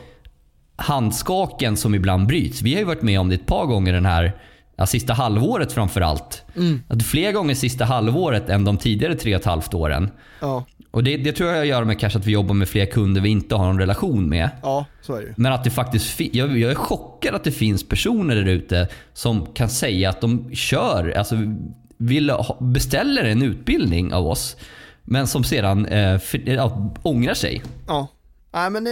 handskaken 0.76 1.76
som 1.76 1.94
ibland 1.94 2.26
bryts. 2.26 2.62
Vi 2.62 2.72
har 2.72 2.80
ju 2.80 2.86
varit 2.86 3.02
med 3.02 3.20
om 3.20 3.28
det 3.28 3.34
ett 3.34 3.46
par 3.46 3.66
gånger 3.66 3.92
den 3.92 4.06
här 4.06 4.36
ja, 4.76 4.86
sista 4.86 5.12
halvåret 5.12 5.72
framförallt. 5.72 6.42
Mm. 6.56 6.82
Att 6.88 7.02
fler 7.02 7.32
gånger 7.32 7.54
sista 7.54 7.84
halvåret 7.84 8.48
än 8.48 8.64
de 8.64 8.76
tidigare 8.76 9.14
tre 9.14 9.34
och 9.34 9.40
ett 9.40 9.46
halvt 9.46 9.74
åren. 9.74 10.10
Ja, 10.40 10.64
Och 10.96 11.04
det, 11.04 11.16
det 11.16 11.32
tror 11.32 11.50
jag 11.50 11.66
gör 11.66 11.84
med 11.84 12.00
kanske 12.00 12.18
att 12.18 12.26
vi 12.26 12.32
jobbar 12.32 12.54
med 12.54 12.68
fler 12.68 12.86
kunder 12.86 13.20
vi 13.20 13.28
inte 13.28 13.54
har 13.54 13.66
någon 13.66 13.78
relation 13.78 14.28
med. 14.28 14.50
ja, 14.62 14.86
så 15.02 15.14
är 15.14 15.20
det 15.20 15.26
ju. 15.26 15.34
Men 15.36 15.52
att 15.52 15.64
det 15.64 15.70
faktiskt 15.70 16.20
jag, 16.20 16.58
jag 16.58 16.70
är 16.70 16.74
chockad 16.74 17.34
att 17.34 17.44
det 17.44 17.52
finns 17.52 17.88
personer 17.88 18.36
där 18.36 18.46
ute 18.46 18.88
som 19.12 19.46
kan 19.46 19.68
säga 19.68 20.10
att 20.10 20.20
de 20.20 20.54
kör, 20.54 21.10
alltså 21.10 21.36
vill 21.96 22.32
beställer 22.60 23.24
en 23.24 23.42
utbildning 23.42 24.14
av 24.14 24.26
oss. 24.26 24.56
Men 25.04 25.26
som 25.26 25.44
sedan 25.44 25.86
eh, 25.86 26.18
för, 26.18 26.48
ja, 26.48 26.94
ångrar 27.02 27.34
sig. 27.34 27.62
Ja. 27.86 28.08
Nej 28.52 28.70
men 28.70 28.84
det, 28.84 28.90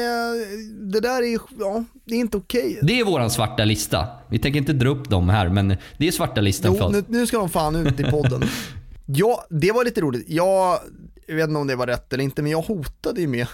det 0.80 1.00
där 1.00 1.22
är 1.22 1.38
ja, 1.58 1.84
det 2.04 2.14
är 2.14 2.18
inte 2.18 2.36
okej. 2.36 2.78
Det 2.82 3.00
är 3.00 3.04
våran 3.04 3.30
svarta 3.30 3.64
lista. 3.64 4.06
Vi 4.28 4.38
tänker 4.38 4.58
inte 4.58 4.72
dra 4.72 4.88
upp 4.88 5.10
dem 5.10 5.28
här 5.28 5.48
men 5.48 5.76
det 5.98 6.08
är 6.08 6.12
svarta 6.12 6.40
listan 6.40 6.76
Jo, 6.80 6.88
nu, 6.88 7.04
nu 7.08 7.26
ska 7.26 7.38
de 7.38 7.48
fan 7.48 7.76
ut 7.76 8.00
i 8.00 8.04
podden. 8.04 8.42
ja, 9.06 9.46
det 9.50 9.72
var 9.72 9.84
lite 9.84 10.00
roligt. 10.00 10.24
Jag, 10.28 10.78
jag 11.26 11.36
vet 11.36 11.48
inte 11.48 11.58
om 11.58 11.66
det 11.66 11.76
var 11.76 11.86
rätt 11.86 12.12
eller 12.12 12.24
inte, 12.24 12.42
men 12.42 12.50
jag 12.52 12.62
hotade 12.62 13.20
ju 13.20 13.26
med 13.26 13.46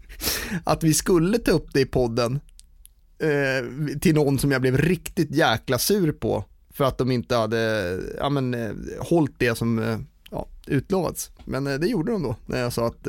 att 0.64 0.82
vi 0.84 0.94
skulle 0.94 1.38
ta 1.38 1.50
upp 1.52 1.66
det 1.72 1.80
i 1.80 1.86
podden 1.86 2.40
eh, 3.18 3.98
till 4.00 4.14
någon 4.14 4.38
som 4.38 4.52
jag 4.52 4.60
blev 4.60 4.78
riktigt 4.78 5.30
jäkla 5.30 5.78
sur 5.78 6.12
på 6.12 6.44
för 6.74 6.84
att 6.84 6.98
de 6.98 7.10
inte 7.10 7.36
hade 7.36 7.98
ja, 8.18 8.28
men, 8.28 8.54
eh, 8.54 8.70
hållit 9.00 9.38
det 9.38 9.58
som 9.58 9.78
eh, 9.78 9.98
ja, 10.30 10.46
utlovats. 10.66 11.30
Men 11.44 11.66
eh, 11.66 11.74
det 11.74 11.86
gjorde 11.86 12.12
de 12.12 12.22
då 12.22 12.36
när 12.46 12.60
jag 12.60 12.72
sa 12.72 12.86
att 12.86 13.06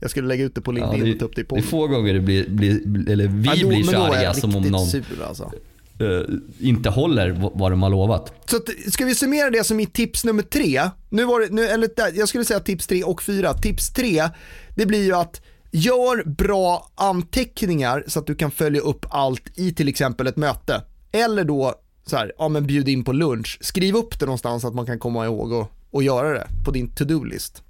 jag 0.00 0.10
skulle 0.10 0.28
lägga 0.28 0.44
ut 0.44 0.54
det 0.54 0.60
på 0.60 0.72
Ja, 0.72 0.92
LinkedIn 0.92 1.04
det, 1.04 1.12
och 1.12 1.18
ta 1.18 1.24
upp 1.24 1.36
det 1.36 1.40
i 1.40 1.44
det 1.44 1.46
är 1.46 1.48
podden. 1.48 1.64
få 1.64 1.86
gånger 1.86 2.14
det 2.14 2.20
blir, 2.20 2.48
blir 2.48 3.10
eller 3.10 3.26
vi 3.28 3.48
Ja, 3.48 3.54
då- 3.62 3.68
blir 3.68 3.82
så 3.82 3.96
arga 4.02 4.34
som 4.34 4.56
om 4.56 4.62
någon 4.62 4.86
sur 4.86 5.04
alltså 5.28 5.52
eh, 6.02 6.20
inte 6.60 6.90
håller 6.90 7.50
vad 7.54 7.72
de 7.72 7.82
har 7.82 7.90
lovat. 7.90 8.32
Så 8.44 8.56
att, 8.56 8.68
ska 8.92 9.04
vi 9.04 9.14
summera 9.14 9.50
det 9.50 9.64
som 9.64 9.80
i 9.80 9.86
tips 9.86 10.24
nummer 10.24 10.42
tre, 10.42 10.90
nu 11.08 11.24
var 11.24 11.40
det, 11.40 11.48
nu, 11.50 11.66
eller 11.66 11.90
jag 12.14 12.28
skulle 12.28 12.44
säga 12.44 12.60
tips 12.60 12.86
tre 12.86 13.04
och 13.04 13.22
fyra. 13.22 13.54
Tips 13.54 13.92
tre, 13.92 14.28
det 14.76 14.86
blir 14.86 15.04
ju 15.04 15.14
att 15.14 15.40
gör 15.70 16.24
bra 16.24 16.90
anteckningar 16.94 18.04
så 18.06 18.18
att 18.18 18.26
du 18.26 18.34
kan 18.34 18.50
följa 18.50 18.80
upp 18.80 19.06
allt 19.10 19.42
i 19.54 19.72
till 19.74 19.88
exempel 19.88 20.26
ett 20.26 20.36
möte. 20.36 20.82
Eller 21.12 21.44
då 21.44 21.74
så 22.06 22.16
här, 22.16 22.32
ja 22.38 22.48
men 22.48 22.66
bjud 22.66 22.88
in 22.88 23.04
på 23.04 23.12
lunch. 23.12 23.58
Skriv 23.60 23.96
upp 23.96 24.18
det 24.18 24.26
någonstans 24.26 24.62
så 24.62 24.68
att 24.68 24.74
man 24.74 24.86
kan 24.86 24.98
komma 24.98 25.24
ihåg 25.24 25.52
och, 25.52 25.72
och 25.90 26.02
göra 26.02 26.32
det 26.32 26.46
på 26.64 26.70
din 26.70 26.88
to-do-list. 26.94 27.62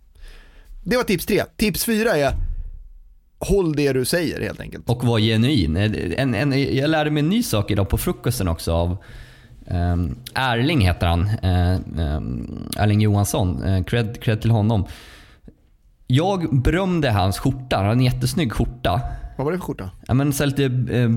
Det 0.84 0.96
var 0.96 1.04
tips 1.04 1.26
tre. 1.26 1.44
Tips 1.56 1.84
fyra 1.84 2.16
är 2.16 2.32
håll 3.48 3.76
det 3.76 3.92
du 3.92 4.04
säger 4.04 4.40
helt 4.40 4.60
enkelt. 4.60 4.90
Och 4.90 5.04
var 5.04 5.18
genuin. 5.18 5.76
En, 5.76 6.34
en, 6.34 6.76
jag 6.76 6.90
lärde 6.90 7.10
mig 7.10 7.20
en 7.20 7.28
ny 7.28 7.42
sak 7.42 7.70
idag 7.70 7.88
på 7.88 7.98
frukosten 7.98 8.48
också 8.48 8.72
av 8.72 8.96
um, 9.66 10.16
Erling 10.34 10.80
heter 10.80 11.06
han. 11.06 11.20
Uh, 11.44 11.80
um, 12.16 12.68
Erling 12.76 13.00
Johansson. 13.00 13.62
Uh, 13.62 13.84
cred, 13.84 14.22
cred 14.22 14.40
till 14.40 14.50
honom. 14.50 14.86
Jag 16.06 16.62
berömde 16.62 17.10
hans 17.10 17.38
skjorta. 17.38 17.76
Han 17.76 17.84
har 17.84 17.92
en 17.92 18.00
jättesnygg 18.00 18.52
skjorta. 18.52 19.00
Vad 19.42 19.46
var 19.46 19.52
det 19.52 19.58
för 19.58 19.64
skjorta? 19.64 19.90
Ja, 20.06 20.14
men 20.14 20.32
så 20.32 20.44
lite 20.44 20.64
eh, 20.64 21.08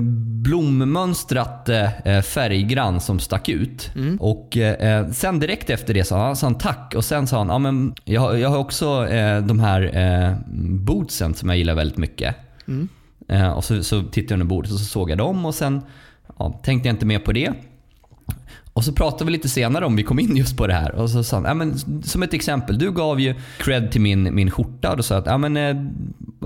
blommönstrat 0.42 1.68
eh, 1.68 2.20
färggrann 2.20 3.00
som 3.00 3.18
stack 3.18 3.48
ut. 3.48 3.90
Och 4.20 4.56
eh, 4.56 5.10
sen 5.10 5.40
direkt 5.40 5.70
efter 5.70 5.94
det 5.94 6.04
sa 6.04 6.26
han, 6.26 6.36
sa 6.36 6.46
han 6.46 6.58
tack 6.58 6.94
och 6.96 7.04
sen 7.04 7.26
sa 7.26 7.38
han 7.38 7.48
ja, 7.48 7.58
men 7.58 7.94
jag, 8.04 8.38
jag 8.38 8.48
har 8.48 8.58
också 8.58 9.08
eh, 9.08 9.42
de 9.42 9.60
här 9.60 9.96
eh, 9.96 10.34
bootsen 10.58 11.34
som 11.34 11.48
jag 11.48 11.58
gillar 11.58 11.74
väldigt 11.74 11.98
mycket. 11.98 12.36
Eh, 13.28 13.48
och 13.48 13.64
så, 13.64 13.82
så 13.82 14.02
tittade 14.02 14.32
jag 14.32 14.32
under 14.32 14.46
bordet 14.46 14.72
och 14.72 14.78
så 14.78 14.84
såg 14.84 15.10
jag 15.10 15.18
dem 15.18 15.46
och 15.46 15.54
sen 15.54 15.82
ja, 16.38 16.60
tänkte 16.64 16.88
jag 16.88 16.94
inte 16.94 17.06
mer 17.06 17.18
på 17.18 17.32
det. 17.32 17.52
Och 18.76 18.84
så 18.84 18.92
pratade 18.92 19.24
vi 19.24 19.30
lite 19.30 19.48
senare 19.48 19.86
om 19.86 19.96
vi 19.96 20.02
kom 20.02 20.18
in 20.18 20.36
just 20.36 20.56
på 20.56 20.66
det 20.66 20.74
här. 20.74 20.94
Och 20.94 21.10
så 21.10 21.24
sa 21.24 21.36
han, 21.36 21.44
ja, 21.44 21.54
men, 21.54 22.02
som 22.02 22.22
ett 22.22 22.34
exempel, 22.34 22.78
du 22.78 22.92
gav 22.92 23.20
ju 23.20 23.34
cred 23.58 23.92
till 23.92 24.00
min, 24.00 24.34
min 24.34 24.50
skjorta. 24.50 24.92
Och, 24.92 25.04
sa 25.04 25.16
att, 25.16 25.26
ja, 25.26 25.38
men, 25.38 25.56
eh, 25.56 25.76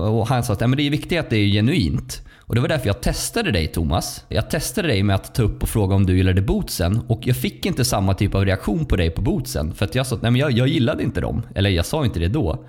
och 0.03 0.27
han 0.27 0.43
sa 0.43 0.53
att 0.53 0.61
ja, 0.61 0.67
men 0.67 0.77
det 0.77 0.83
är 0.83 0.89
viktigt 0.89 1.19
att 1.19 1.29
det 1.29 1.37
är 1.37 1.47
genuint. 1.47 2.21
Och 2.39 2.55
det 2.55 2.61
var 2.61 2.67
därför 2.67 2.87
jag 2.87 3.01
testade 3.01 3.51
dig 3.51 3.67
Thomas. 3.67 4.25
Jag 4.29 4.49
testade 4.49 4.87
dig 4.87 5.03
med 5.03 5.15
att 5.15 5.35
ta 5.35 5.43
upp 5.43 5.63
och 5.63 5.69
fråga 5.69 5.95
om 5.95 6.05
du 6.05 6.17
gillade 6.17 6.41
bootsen. 6.41 7.01
Och 7.07 7.27
jag 7.27 7.35
fick 7.35 7.65
inte 7.65 7.85
samma 7.85 8.13
typ 8.13 8.35
av 8.35 8.45
reaktion 8.45 8.85
på 8.85 8.95
dig 8.95 9.09
på 9.09 9.21
bootsen. 9.21 9.73
För 9.73 9.85
att 9.85 9.95
jag 9.95 10.07
sa 10.07 10.15
att 10.15 10.21
nej, 10.21 10.31
men 10.31 10.41
jag, 10.41 10.51
jag 10.51 10.67
gillade 10.67 11.03
inte 11.03 11.21
dem. 11.21 11.41
Eller 11.55 11.69
jag 11.69 11.85
sa 11.85 12.05
inte 12.05 12.19
det 12.19 12.27
då. 12.27 12.65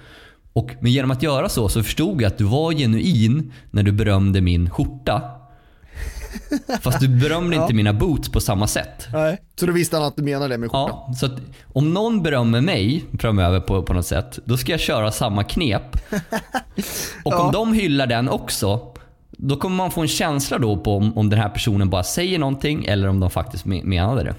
Och, 0.52 0.70
men 0.80 0.92
genom 0.92 1.10
att 1.10 1.22
göra 1.22 1.48
så 1.48 1.68
så 1.68 1.82
förstod 1.82 2.22
jag 2.22 2.28
att 2.28 2.38
du 2.38 2.44
var 2.44 2.72
genuin 2.72 3.52
när 3.70 3.82
du 3.82 3.92
berömde 3.92 4.40
min 4.40 4.70
skjorta. 4.70 5.22
Fast 6.80 7.00
du 7.00 7.08
berömde 7.08 7.56
inte 7.56 7.74
mina 7.74 7.92
boots 7.92 8.28
på 8.28 8.40
samma 8.40 8.66
sätt. 8.66 9.08
Nej. 9.12 9.38
Så 9.60 9.66
då 9.66 9.72
visste 9.72 9.96
han 9.96 10.04
att 10.06 10.16
du 10.16 10.22
menade 10.22 10.48
det 10.48 10.58
med 10.58 10.70
skjortan? 10.70 10.98
Ja, 11.08 11.14
så 11.14 11.28
om 11.72 11.94
någon 11.94 12.22
berömmer 12.22 12.60
mig 12.60 13.04
framöver 13.18 13.60
på, 13.60 13.82
på 13.82 13.92
något 13.92 14.06
sätt, 14.06 14.38
då 14.44 14.56
ska 14.56 14.72
jag 14.72 14.80
köra 14.80 15.10
samma 15.12 15.44
knep. 15.44 15.82
Och 17.24 17.32
Ja. 17.32 17.38
om 17.46 17.52
de 17.52 17.72
hyllar 17.72 18.06
den 18.06 18.28
också, 18.28 18.80
då 19.30 19.56
kommer 19.56 19.76
man 19.76 19.90
få 19.90 20.00
en 20.00 20.08
känsla 20.08 20.58
då 20.58 20.76
på 20.76 20.96
om, 20.96 21.18
om 21.18 21.30
den 21.30 21.38
här 21.40 21.48
personen 21.48 21.90
bara 21.90 22.02
säger 22.02 22.38
någonting 22.38 22.84
eller 22.84 23.08
om 23.08 23.20
de 23.20 23.30
faktiskt 23.30 23.64
me- 23.66 23.84
menade 23.84 24.22
det. 24.24 24.34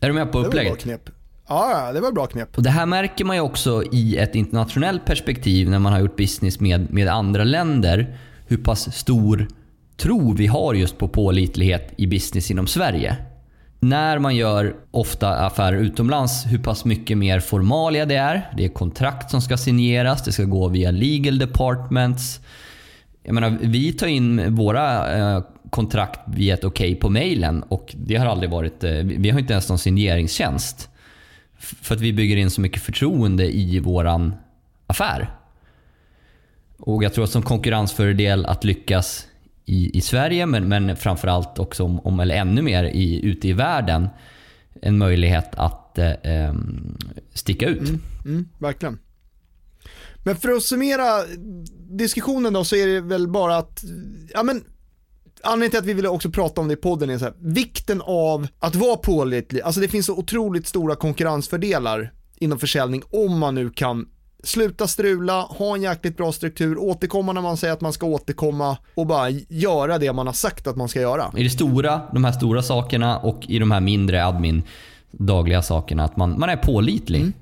Är 0.00 0.06
du 0.08 0.12
med 0.12 0.32
på 0.32 0.38
Mm. 0.38 0.50
Det 0.50 0.56
var 0.56 0.62
upplägget? 0.64 0.78
knep. 0.82 1.10
Ja, 1.48 1.70
ja, 1.86 1.92
det 1.92 2.00
var 2.00 2.12
bra 2.12 2.26
knep. 2.26 2.56
Och 2.56 2.62
det 2.62 2.70
här 2.70 2.86
märker 2.86 3.24
man 3.24 3.36
ju 3.36 3.42
också 3.42 3.82
i 3.92 4.16
ett 4.16 4.34
internationellt 4.34 5.04
perspektiv 5.04 5.70
när 5.70 5.78
man 5.78 5.92
har 5.92 6.00
gjort 6.00 6.16
business 6.16 6.60
med, 6.60 6.92
med 6.92 7.08
andra 7.08 7.44
länder. 7.44 8.16
Hur 8.46 8.56
pass 8.56 8.96
stor 8.96 9.48
tro 9.96 10.32
vi 10.32 10.46
har 10.46 10.74
just 10.74 10.98
på 10.98 11.08
pålitlighet 11.08 11.92
i 11.96 12.06
business 12.06 12.50
inom 12.50 12.66
Sverige. 12.66 13.16
När 13.80 14.18
man 14.18 14.36
gör 14.36 14.76
ofta 14.90 15.28
affärer 15.34 15.76
utomlands, 15.76 16.46
hur 16.46 16.58
pass 16.58 16.84
mycket 16.84 17.18
mer 17.18 17.40
formalia 17.40 18.06
det 18.06 18.14
är. 18.14 18.52
Det 18.56 18.64
är 18.64 18.68
kontrakt 18.68 19.30
som 19.30 19.40
ska 19.42 19.56
signeras, 19.56 20.24
det 20.24 20.32
ska 20.32 20.44
gå 20.44 20.68
via 20.68 20.90
legal 20.90 21.38
departments. 21.38 22.40
Jag 23.22 23.34
menar, 23.34 23.58
vi 23.60 23.92
tar 23.92 24.06
in 24.06 24.54
våra 24.54 25.16
eh, 25.16 25.42
kontrakt 25.70 26.20
via 26.26 26.54
ett 26.54 26.64
okej 26.64 26.94
på 26.94 27.10
mejlen. 27.10 27.62
och 27.62 27.94
det 27.98 28.16
har 28.16 28.26
aldrig 28.26 28.50
varit... 28.50 28.84
Eh, 28.84 28.92
vi 28.92 29.30
har 29.30 29.40
inte 29.40 29.52
ens 29.52 29.68
någon 29.68 29.78
signeringstjänst. 29.78 30.88
För 31.58 31.94
att 31.94 32.00
vi 32.00 32.12
bygger 32.12 32.36
in 32.36 32.50
så 32.50 32.60
mycket 32.60 32.82
förtroende 32.82 33.56
i 33.56 33.78
våran 33.78 34.34
affär. 34.86 35.30
Och 36.78 37.04
jag 37.04 37.14
tror 37.14 37.24
att 37.24 37.30
som 37.30 37.42
konkurrensfördel 37.42 38.46
att 38.46 38.64
lyckas 38.64 39.26
i, 39.64 39.98
i 39.98 40.00
Sverige, 40.00 40.46
men, 40.46 40.68
men 40.68 40.96
framförallt 40.96 41.58
också, 41.58 41.84
om, 41.84 42.00
om, 42.00 42.20
eller 42.20 42.34
ännu 42.34 42.62
mer 42.62 42.84
i, 42.84 43.26
ute 43.26 43.48
i 43.48 43.52
världen, 43.52 44.08
en 44.82 44.98
möjlighet 44.98 45.54
att 45.54 45.98
eh, 45.98 46.54
sticka 47.34 47.68
ut. 47.68 47.88
Mm, 47.88 48.00
mm, 48.24 48.48
verkligen. 48.58 48.98
Men 50.24 50.36
för 50.36 50.48
att 50.48 50.62
summera 50.62 51.22
diskussionen 51.90 52.52
då 52.52 52.64
så 52.64 52.76
är 52.76 52.86
det 52.86 53.00
väl 53.00 53.28
bara 53.28 53.56
att, 53.56 53.84
ja 54.34 54.42
men, 54.42 54.64
anledningen 55.42 55.70
till 55.70 55.78
att 55.78 55.86
vi 55.86 55.94
ville 55.94 56.08
också 56.08 56.30
prata 56.30 56.60
om 56.60 56.68
det 56.68 56.74
i 56.74 56.76
podden 56.76 57.10
är 57.10 57.18
så 57.18 57.24
här, 57.24 57.34
vikten 57.40 58.02
av 58.04 58.48
att 58.58 58.74
vara 58.74 58.96
pålitlig. 58.96 59.60
Alltså 59.60 59.80
det 59.80 59.88
finns 59.88 60.06
så 60.06 60.18
otroligt 60.18 60.66
stora 60.66 60.96
konkurrensfördelar 60.96 62.12
inom 62.36 62.58
försäljning 62.58 63.02
om 63.10 63.38
man 63.38 63.54
nu 63.54 63.70
kan 63.70 64.08
sluta 64.44 64.86
strula, 64.86 65.40
ha 65.40 65.74
en 65.74 65.82
jäkligt 65.82 66.16
bra 66.16 66.32
struktur, 66.32 66.78
återkomma 66.78 67.32
när 67.32 67.40
man 67.40 67.56
säger 67.56 67.74
att 67.74 67.80
man 67.80 67.92
ska 67.92 68.06
återkomma 68.06 68.76
och 68.94 69.06
bara 69.06 69.30
göra 69.48 69.98
det 69.98 70.12
man 70.12 70.26
har 70.26 70.34
sagt 70.34 70.66
att 70.66 70.76
man 70.76 70.88
ska 70.88 71.00
göra. 71.00 71.32
I 71.36 71.42
det 71.42 71.50
stora, 71.50 72.00
de 72.12 72.24
här 72.24 72.32
stora 72.32 72.62
sakerna 72.62 73.18
och 73.18 73.44
i 73.48 73.58
de 73.58 73.70
här 73.70 73.80
mindre 73.80 74.26
admin 74.26 74.62
dagliga 75.10 75.62
sakerna, 75.62 76.04
att 76.04 76.16
man, 76.16 76.38
man 76.38 76.48
är 76.48 76.56
pålitlig. 76.56 77.20
Mm. 77.20 77.32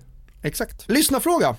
Exakt. 0.43 0.91
Lyssna 0.91 1.21
fråga. 1.21 1.57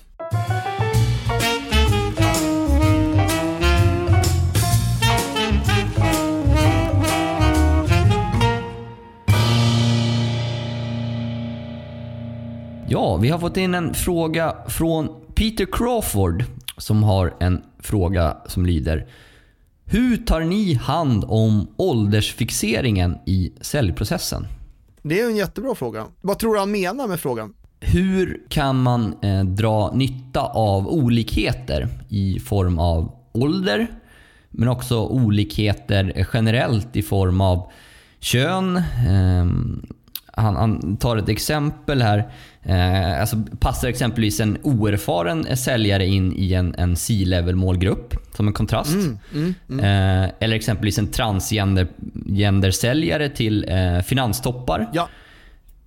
Ja, 12.88 13.16
vi 13.16 13.28
har 13.28 13.38
fått 13.38 13.56
in 13.56 13.74
en 13.74 13.94
fråga 13.94 14.56
från 14.68 15.23
Peter 15.34 15.66
Crawford 15.72 16.44
som 16.76 17.02
har 17.02 17.34
en 17.40 17.62
fråga 17.78 18.36
som 18.46 18.66
lyder 18.66 19.06
Hur 19.84 20.16
tar 20.16 20.40
ni 20.40 20.74
hand 20.74 21.24
om 21.28 21.68
åldersfixeringen 21.76 23.18
i 23.26 23.52
säljprocessen? 23.60 24.46
Det 25.02 25.20
är 25.20 25.26
en 25.26 25.36
jättebra 25.36 25.74
fråga. 25.74 26.06
Vad 26.20 26.38
tror 26.38 26.54
du 26.54 26.60
han 26.60 26.70
menar 26.70 27.08
med 27.08 27.20
frågan? 27.20 27.54
Hur 27.80 28.42
kan 28.48 28.82
man 28.82 29.14
eh, 29.22 29.44
dra 29.44 29.92
nytta 29.94 30.40
av 30.40 30.88
olikheter 30.88 31.88
i 32.08 32.40
form 32.40 32.78
av 32.78 33.12
ålder, 33.32 33.86
men 34.50 34.68
också 34.68 35.06
olikheter 35.06 36.26
generellt 36.32 36.96
i 36.96 37.02
form 37.02 37.40
av 37.40 37.70
kön, 38.20 38.76
eh, 38.76 39.46
han, 40.36 40.56
han, 40.56 40.96
tar 40.96 41.16
ett 41.16 41.28
exempel 41.28 42.02
här. 42.02 42.28
Eh, 42.62 43.20
alltså 43.20 43.36
passar 43.58 43.88
exempelvis 43.88 44.40
en 44.40 44.58
oerfaren 44.62 45.56
säljare 45.56 46.06
in 46.06 46.32
i 46.36 46.54
en, 46.54 46.74
en 46.74 46.96
C-level 46.96 47.56
målgrupp 47.56 48.14
som 48.36 48.46
en 48.46 48.52
kontrast. 48.52 48.94
Mm, 48.94 49.18
mm, 49.34 49.54
mm. 49.70 49.84
Eh, 49.84 50.30
eller 50.40 50.56
exempelvis 50.56 50.98
en 50.98 51.10
transgender-säljare 51.10 53.28
till 53.28 53.66
eh, 53.68 54.00
finanstoppar. 54.00 54.90
Ja. 54.92 55.08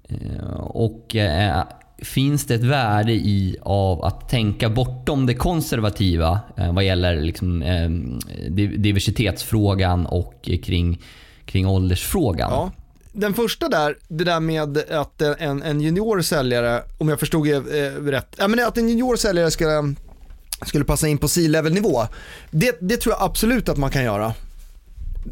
Eh, 0.10 0.60
och 0.60 1.16
eh, 1.16 1.64
Finns 2.02 2.46
det 2.46 2.56
ett 2.56 2.64
värde 2.64 3.12
i 3.12 3.58
av 3.62 4.06
att 4.06 4.30
tänka 4.30 4.70
bortom 4.70 5.26
det 5.26 5.34
konservativa 5.34 6.40
eh, 6.58 6.74
vad 6.74 6.84
gäller 6.84 7.22
liksom, 7.22 7.64
diversitetsfrågan 8.78 10.06
och 10.06 10.50
kring, 10.64 11.02
kring 11.46 11.68
åldersfrågan? 11.68 12.50
Ja 12.52 12.72
den 13.18 13.34
första 13.34 13.70
där, 13.70 13.98
det 14.08 14.24
där 14.24 14.40
med 14.40 14.78
att 14.78 15.22
en, 15.22 15.62
en 15.62 15.82
junior 15.82 16.22
säljare, 16.22 16.84
om 16.98 17.10
jag 17.10 17.20
förstod 17.20 17.48
eh, 17.48 17.60
rätt, 18.06 18.36
ja, 18.38 18.48
men 18.48 18.68
att 18.68 18.78
en 18.78 18.90
junior 18.90 19.16
säljare 19.16 19.52
skulle, 19.52 19.96
skulle 20.66 20.86
passa 20.86 21.08
in 21.08 21.18
på 21.18 21.28
C-level 21.28 21.74
nivå. 21.74 22.08
Det, 22.52 22.78
det 22.82 22.98
tror 22.98 23.16
jag 23.16 23.24
absolut 23.24 23.70
att 23.70 23.78
man 23.78 23.92
kan 23.92 24.04
göra. 24.04 24.34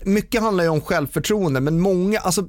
Mycket 0.03 0.41
handlar 0.41 0.63
ju 0.63 0.69
om 0.69 0.81
självförtroende 0.81 1.61
men 1.61 1.79
många, 1.79 2.19
alltså 2.19 2.45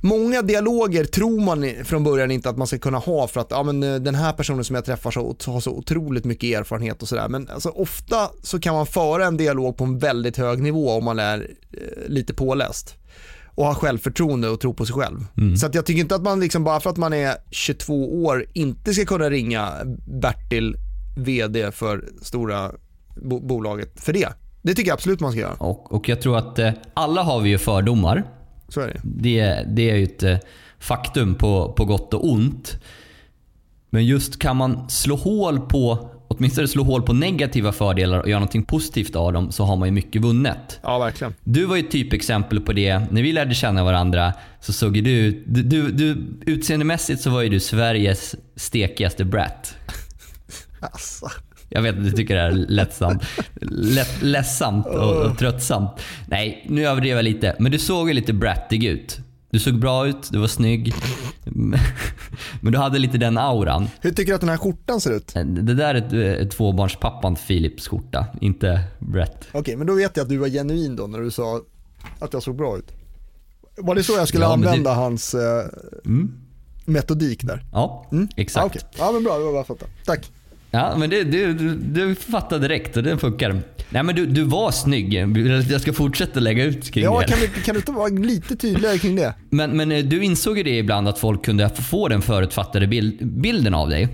Många 0.00 0.42
dialoger 0.42 1.04
tror 1.04 1.40
man 1.40 1.84
från 1.84 2.04
början 2.04 2.30
inte 2.30 2.48
att 2.48 2.56
man 2.56 2.66
ska 2.66 2.78
kunna 2.78 2.98
ha 2.98 3.28
för 3.28 3.40
att 3.40 3.50
ja, 3.50 3.62
men 3.62 3.82
eh, 3.82 3.94
den 3.94 4.14
här 4.14 4.32
personen 4.32 4.64
som 4.64 4.76
jag 4.76 4.84
träffar 4.84 5.10
så, 5.10 5.36
har 5.52 5.60
så 5.60 5.70
otroligt 5.70 6.24
mycket 6.24 6.58
erfarenhet 6.58 7.02
och 7.02 7.08
sådär. 7.08 7.28
Men 7.28 7.48
alltså, 7.48 7.68
ofta 7.68 8.30
så 8.42 8.60
kan 8.60 8.74
man 8.74 8.86
föra 8.86 9.26
en 9.26 9.36
dialog 9.36 9.76
på 9.76 9.84
en 9.84 9.98
väldigt 9.98 10.36
hög 10.36 10.62
nivå 10.62 10.90
om 10.90 11.04
man 11.04 11.18
är 11.18 11.50
eh, 11.72 12.08
lite 12.08 12.34
påläst 12.34 12.94
och 13.56 13.66
ha 13.66 13.74
självförtroende 13.74 14.48
och 14.48 14.60
tro 14.60 14.74
på 14.74 14.86
sig 14.86 14.94
själv. 14.94 15.26
Mm. 15.36 15.56
Så 15.56 15.66
att 15.66 15.74
jag 15.74 15.86
tycker 15.86 16.00
inte 16.00 16.14
att 16.14 16.22
man 16.22 16.40
liksom 16.40 16.64
bara 16.64 16.80
för 16.80 16.90
att 16.90 16.96
man 16.96 17.12
är 17.12 17.34
22 17.50 18.24
år 18.24 18.46
inte 18.52 18.94
ska 18.94 19.04
kunna 19.04 19.30
ringa 19.30 19.72
Bertil, 20.06 20.76
VD 21.16 21.72
för 21.72 22.04
stora 22.22 22.70
bo 23.22 23.40
bolaget 23.40 24.00
för 24.00 24.12
det. 24.12 24.28
Det 24.62 24.74
tycker 24.74 24.88
jag 24.88 24.94
absolut 24.94 25.20
man 25.20 25.32
ska 25.32 25.40
göra. 25.40 25.54
Och, 25.54 25.92
och 25.92 26.08
jag 26.08 26.20
tror 26.20 26.38
att 26.38 26.58
eh, 26.58 26.70
alla 26.94 27.22
har 27.22 27.40
vi 27.40 27.50
ju 27.50 27.58
fördomar. 27.58 28.24
Så 28.68 28.80
är 28.80 28.86
det. 28.86 29.00
Det, 29.02 29.64
det 29.76 29.90
är 29.90 29.96
ju 29.96 30.04
ett 30.04 30.22
eh, 30.22 30.36
faktum 30.78 31.34
på, 31.34 31.72
på 31.72 31.84
gott 31.84 32.14
och 32.14 32.32
ont. 32.32 32.76
Men 33.90 34.06
just 34.06 34.38
kan 34.38 34.56
man 34.56 34.90
slå 34.90 35.16
hål 35.16 35.60
på 35.60 36.10
åtminstone 36.36 36.68
slå 36.68 36.82
hål 36.82 37.02
på 37.02 37.12
negativa 37.12 37.72
fördelar 37.72 38.18
och 38.18 38.28
göra 38.28 38.38
någonting 38.38 38.62
positivt 38.62 39.16
av 39.16 39.32
dem 39.32 39.52
så 39.52 39.64
har 39.64 39.76
man 39.76 39.88
ju 39.88 39.92
mycket 39.92 40.22
vunnet. 40.22 40.80
Ja, 40.82 40.98
verkligen. 40.98 41.34
Du 41.44 41.64
var 41.64 41.76
ju 41.76 41.82
ett 41.82 41.90
typexempel 41.90 42.60
på 42.60 42.72
det. 42.72 42.98
När 43.10 43.22
vi 43.22 43.32
lärde 43.32 43.54
känna 43.54 43.84
varandra 43.84 44.32
så 44.60 44.72
såg 44.72 45.04
du 45.04 45.10
ut... 45.10 45.44
Du, 45.46 45.62
du, 45.62 45.90
du, 45.90 46.16
utseendemässigt 46.46 47.22
så 47.22 47.30
var 47.30 47.42
ju 47.42 47.48
du 47.48 47.60
Sveriges 47.60 48.34
stekigaste 48.56 49.24
brat. 49.24 49.74
Alltså. 50.80 51.30
Jag 51.68 51.82
vet 51.82 51.96
att 51.98 52.04
du 52.04 52.12
tycker 52.12 52.34
det 52.34 52.40
är 52.40 52.50
lättsamt, 52.50 53.22
lätt, 53.70 54.22
ledsamt 54.22 54.86
och, 54.86 55.26
och 55.26 55.38
tröttsamt. 55.38 55.90
Nej, 56.26 56.66
nu 56.68 56.86
överdriver 56.86 57.16
jag 57.16 57.24
lite. 57.24 57.56
Men 57.58 57.72
du 57.72 57.78
såg 57.78 58.08
ju 58.08 58.14
lite 58.14 58.32
brattig 58.32 58.84
ut. 58.84 59.20
Du 59.50 59.58
såg 59.58 59.78
bra 59.80 60.06
ut, 60.06 60.28
du 60.32 60.38
var 60.38 60.46
snygg. 60.46 60.94
Men 62.60 62.72
du 62.72 62.78
hade 62.78 62.98
lite 62.98 63.18
den 63.18 63.38
auran. 63.38 63.88
Hur 64.00 64.10
tycker 64.10 64.32
du 64.32 64.34
att 64.34 64.40
den 64.40 64.50
här 64.50 64.56
skjortan 64.56 65.00
ser 65.00 65.12
ut? 65.12 65.34
Det 65.34 65.74
där 65.74 65.94
är 65.94 66.36
ett 66.42 66.50
tvåbarnspappan 66.50 67.36
Philips 67.36 67.88
skjorta, 67.88 68.26
inte 68.40 68.84
Brett. 68.98 69.36
Okej, 69.48 69.60
okay, 69.60 69.76
men 69.76 69.86
då 69.86 69.94
vet 69.94 70.16
jag 70.16 70.24
att 70.24 70.28
du 70.28 70.36
var 70.36 70.48
genuin 70.48 70.96
då 70.96 71.06
när 71.06 71.20
du 71.20 71.30
sa 71.30 71.60
att 72.18 72.32
jag 72.32 72.42
såg 72.42 72.56
bra 72.56 72.78
ut. 72.78 72.92
Var 73.76 73.94
det 73.94 74.02
så 74.02 74.12
jag 74.12 74.28
skulle 74.28 74.44
ja, 74.44 74.52
använda 74.52 74.90
det... 74.90 74.96
hans 74.96 75.34
eh, 75.34 75.66
mm. 76.04 76.32
metodik 76.84 77.44
där? 77.44 77.64
Ja, 77.72 78.06
mm? 78.12 78.28
exakt. 78.36 78.64
Ah, 78.64 78.66
okay. 78.66 78.82
Ja, 78.98 79.12
men 79.12 79.24
bra, 79.24 79.38
det 79.38 79.44
var 79.44 79.52
bara 79.52 79.60
att 79.60 79.66
fatta. 79.66 79.86
Tack. 80.04 80.30
Ja, 80.76 80.96
men 80.96 81.10
det, 81.10 81.24
du, 81.24 81.54
du, 81.54 81.74
du 81.74 82.14
fattade 82.14 82.68
direkt 82.68 82.96
och 82.96 83.02
det 83.02 83.18
funkar. 83.18 83.62
Nej 83.88 84.02
men 84.02 84.16
du, 84.16 84.26
du 84.26 84.42
var 84.42 84.70
snygg. 84.70 85.14
Jag 85.70 85.80
ska 85.80 85.92
fortsätta 85.92 86.40
lägga 86.40 86.64
ut 86.64 86.90
kring 86.90 87.04
ja, 87.04 87.20
det. 87.20 87.26
Kan 87.26 87.40
du, 87.40 87.48
kan 87.48 87.74
du 87.74 87.78
inte 87.78 87.92
vara 87.92 88.08
lite 88.08 88.56
tydligare 88.56 88.98
kring 88.98 89.16
det? 89.16 89.34
Men, 89.50 89.76
men 89.76 89.92
eh, 89.92 90.04
du 90.04 90.24
insåg 90.24 90.58
ju 90.58 90.64
det 90.64 90.78
ibland 90.78 91.08
att 91.08 91.18
folk 91.18 91.44
kunde 91.44 91.68
få 91.68 92.08
den 92.08 92.22
förutfattade 92.22 92.86
bild, 92.86 93.26
bilden 93.26 93.74
av 93.74 93.88
dig. 93.88 94.08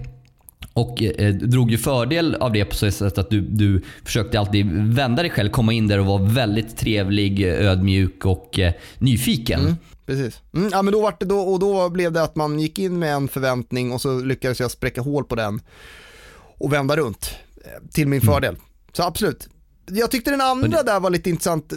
Och 0.72 1.02
eh, 1.02 1.34
drog 1.34 1.70
ju 1.70 1.78
fördel 1.78 2.34
av 2.34 2.52
det 2.52 2.64
på 2.64 2.74
så 2.74 2.90
sätt 2.90 3.18
att 3.18 3.30
du, 3.30 3.40
du 3.40 3.82
försökte 4.04 4.40
alltid 4.40 4.66
vända 4.72 5.22
dig 5.22 5.30
själv, 5.30 5.50
komma 5.50 5.72
in 5.72 5.88
där 5.88 5.98
och 5.98 6.06
vara 6.06 6.22
väldigt 6.22 6.76
trevlig, 6.76 7.42
ödmjuk 7.42 8.24
och 8.24 8.58
eh, 8.58 8.72
nyfiken. 8.98 9.60
Mm, 9.60 9.76
precis. 10.06 10.40
Mm, 10.54 10.68
ja, 10.72 10.82
men 10.82 10.92
då, 10.92 11.02
var 11.02 11.14
det, 11.20 11.26
då, 11.26 11.38
och 11.38 11.58
då 11.58 11.88
blev 11.88 12.12
det 12.12 12.22
att 12.22 12.36
man 12.36 12.60
gick 12.60 12.78
in 12.78 12.98
med 12.98 13.14
en 13.14 13.28
förväntning 13.28 13.92
och 13.92 14.00
så 14.00 14.18
lyckades 14.18 14.60
jag 14.60 14.70
spräcka 14.70 15.00
hål 15.00 15.24
på 15.24 15.34
den 15.34 15.60
och 16.62 16.72
vända 16.72 16.96
runt 16.96 17.30
eh, 17.64 17.88
till 17.92 18.08
min 18.08 18.22
mm. 18.22 18.34
fördel. 18.34 18.56
Så 18.92 19.02
absolut, 19.02 19.48
jag 19.90 20.10
tyckte 20.10 20.30
den 20.30 20.40
andra 20.40 20.82
där 20.82 21.00
var 21.00 21.10
lite 21.10 21.30
intressant. 21.30 21.68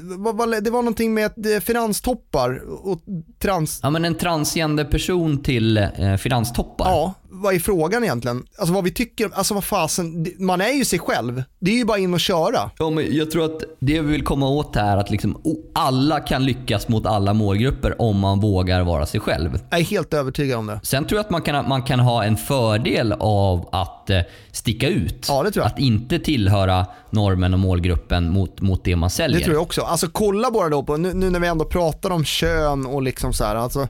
Det 0.63 0.69
var 0.69 0.81
någonting 0.81 1.13
med 1.13 1.55
eh, 1.55 1.59
finanstoppar 1.59 2.61
och 2.87 3.01
trans... 3.39 3.79
Ja 3.83 3.89
men 3.89 4.05
en 4.05 4.15
transgender 4.15 4.85
person 4.85 5.43
till 5.43 5.77
eh, 5.77 6.15
finanstoppar. 6.17 6.85
Ja, 6.85 7.13
vad 7.41 7.55
är 7.55 7.59
frågan 7.59 8.03
egentligen? 8.03 8.45
Alltså 8.57 8.73
vad 8.73 8.83
vi 8.83 8.91
tycker, 8.91 9.29
alltså 9.33 9.53
vad 9.53 9.63
fasen, 9.63 10.27
man 10.39 10.61
är 10.61 10.73
ju 10.73 10.85
sig 10.85 10.99
själv. 10.99 11.43
Det 11.59 11.71
är 11.71 11.75
ju 11.75 11.85
bara 11.85 11.97
in 11.97 12.13
och 12.13 12.19
köra. 12.19 12.71
Ja, 12.77 12.89
men 12.89 13.15
jag 13.15 13.31
tror 13.31 13.45
att 13.45 13.59
det 13.79 14.01
vi 14.01 14.11
vill 14.11 14.23
komma 14.23 14.49
åt 14.49 14.75
är 14.75 14.97
att 14.97 15.09
liksom, 15.09 15.41
alla 15.73 16.19
kan 16.19 16.45
lyckas 16.45 16.87
mot 16.87 17.05
alla 17.05 17.33
målgrupper 17.33 18.01
om 18.01 18.19
man 18.19 18.39
vågar 18.39 18.83
vara 18.83 19.05
sig 19.05 19.19
själv. 19.19 19.59
Jag 19.69 19.79
är 19.79 19.83
helt 19.83 20.13
övertygad 20.13 20.59
om 20.59 20.67
det. 20.67 20.79
Sen 20.83 21.05
tror 21.05 21.17
jag 21.17 21.25
att 21.25 21.29
man 21.31 21.41
kan, 21.41 21.69
man 21.69 21.83
kan 21.83 21.99
ha 21.99 22.23
en 22.23 22.37
fördel 22.37 23.13
av 23.19 23.69
att 23.71 24.09
eh, 24.09 24.19
sticka 24.51 24.89
ut. 24.89 25.25
Ja, 25.27 25.43
det 25.43 25.51
tror 25.51 25.63
jag. 25.65 25.71
Att 25.71 25.79
inte 25.79 26.19
tillhöra 26.19 26.85
normen 27.09 27.53
och 27.53 27.59
målgruppen 27.59 28.29
mot, 28.29 28.61
mot 28.61 28.83
det 28.83 28.95
man 28.95 29.09
säljer. 29.09 29.39
Det 29.39 29.45
tror 29.45 29.55
jag 29.55 29.63
också. 29.63 29.81
Alltså 29.81 30.07
kolla 30.11 30.51
bara 30.51 30.69
då 30.69 30.83
på, 30.83 30.97
nu, 30.97 31.13
nu 31.13 31.29
när 31.29 31.39
vi 31.39 31.47
ändå 31.47 31.65
pratar 31.65 32.09
om 32.09 32.25
kön 32.25 32.85
och 32.85 33.01
liksom 33.01 33.33
så 33.33 33.43
här, 33.43 33.55
alltså 33.55 33.87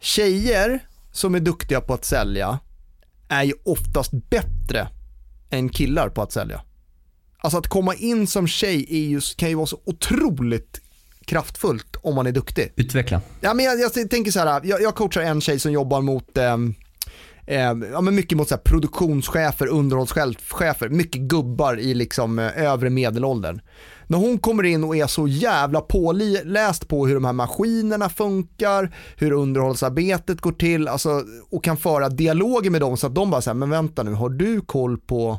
tjejer 0.00 0.80
som 1.12 1.34
är 1.34 1.40
duktiga 1.40 1.80
på 1.80 1.94
att 1.94 2.04
sälja 2.04 2.58
är 3.28 3.42
ju 3.42 3.52
oftast 3.64 4.10
bättre 4.30 4.88
än 5.50 5.68
killar 5.68 6.08
på 6.08 6.22
att 6.22 6.32
sälja. 6.32 6.60
Alltså 7.38 7.58
att 7.58 7.66
komma 7.66 7.94
in 7.94 8.26
som 8.26 8.46
tjej 8.46 9.10
just, 9.10 9.36
kan 9.36 9.48
ju 9.48 9.54
vara 9.54 9.66
så 9.66 9.80
otroligt 9.84 10.80
kraftfullt 11.24 11.96
om 12.02 12.14
man 12.14 12.26
är 12.26 12.32
duktig. 12.32 12.72
Utveckla. 12.76 13.20
Ja, 13.40 13.54
men 13.54 13.64
jag, 13.64 13.80
jag 13.80 14.10
tänker 14.10 14.30
så 14.30 14.38
här, 14.38 14.60
jag, 14.64 14.82
jag, 14.82 14.94
coachar 14.94 15.20
en 15.20 15.40
tjej 15.40 15.58
som 15.58 15.72
jobbar 15.72 16.00
mot 16.00 16.38
eh, 16.38 16.56
eh, 17.46 17.72
ja, 17.92 18.00
men 18.00 18.14
mycket 18.14 18.38
mot 18.38 18.48
så 18.48 18.54
här, 18.54 18.62
produktionschefer, 18.62 19.66
underhållschefer, 19.66 20.88
mycket 20.88 21.20
gubbar 21.20 21.78
i 21.80 21.94
liksom 21.94 22.38
eh, 22.38 22.62
övre 22.62 22.90
medelåldern. 22.90 23.60
När 24.10 24.18
hon 24.18 24.38
kommer 24.38 24.62
in 24.62 24.84
och 24.84 24.96
är 24.96 25.06
så 25.06 25.28
jävla 25.28 25.80
påläst 25.80 26.88
på 26.88 27.06
hur 27.06 27.14
de 27.14 27.24
här 27.24 27.32
maskinerna 27.32 28.08
funkar, 28.08 28.94
hur 29.16 29.32
underhållsarbetet 29.32 30.40
går 30.40 30.52
till 30.52 30.88
alltså, 30.88 31.22
och 31.50 31.64
kan 31.64 31.76
föra 31.76 32.08
dialoger 32.08 32.70
med 32.70 32.80
dem 32.80 32.96
så 32.96 33.06
att 33.06 33.14
de 33.14 33.30
bara 33.30 33.40
säger 33.40 33.54
men 33.54 33.70
vänta 33.70 34.02
nu, 34.02 34.12
har 34.12 34.28
du 34.28 34.60
koll 34.60 34.98
på 34.98 35.38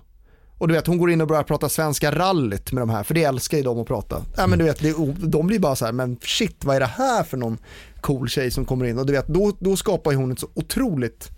Och 0.58 0.68
du 0.68 0.74
vet, 0.74 0.88
hon 0.88 0.98
går 0.98 1.12
in 1.12 1.22
och 1.22 1.28
börjar 1.28 1.44
prata 1.44 1.70
svenska 1.70 2.12
rallyt 2.12 2.72
med 2.72 2.82
de 2.82 2.90
här, 2.90 3.04
för 3.04 3.14
det 3.14 3.24
älskar 3.24 3.58
ju 3.58 3.64
de 3.64 3.80
att 3.80 3.88
prata. 3.88 4.22
Äh, 4.38 4.48
men 4.48 4.60
du 4.60 4.66
vet, 4.66 4.80
det, 4.80 4.96
de 5.18 5.48
blir 5.48 5.60
bara 5.60 5.76
så 5.76 5.86
här, 5.86 5.92
men 5.92 6.18
shit 6.22 6.66
vad 6.66 6.76
är 6.76 6.80
det 6.80 6.86
här 6.86 7.24
för 7.24 7.38
någon 7.38 7.58
cool 8.02 8.30
tjej 8.30 8.52
som 8.52 8.66
kommer 8.66 8.86
in? 8.86 9.00
Och 9.00 9.06
du 9.06 9.14
vet, 9.14 9.28
då, 9.28 9.52
då 9.60 9.76
skapar 9.76 10.14
hon 10.14 10.32
ett 10.32 10.40
så 10.40 10.48
otroligt, 10.54 11.30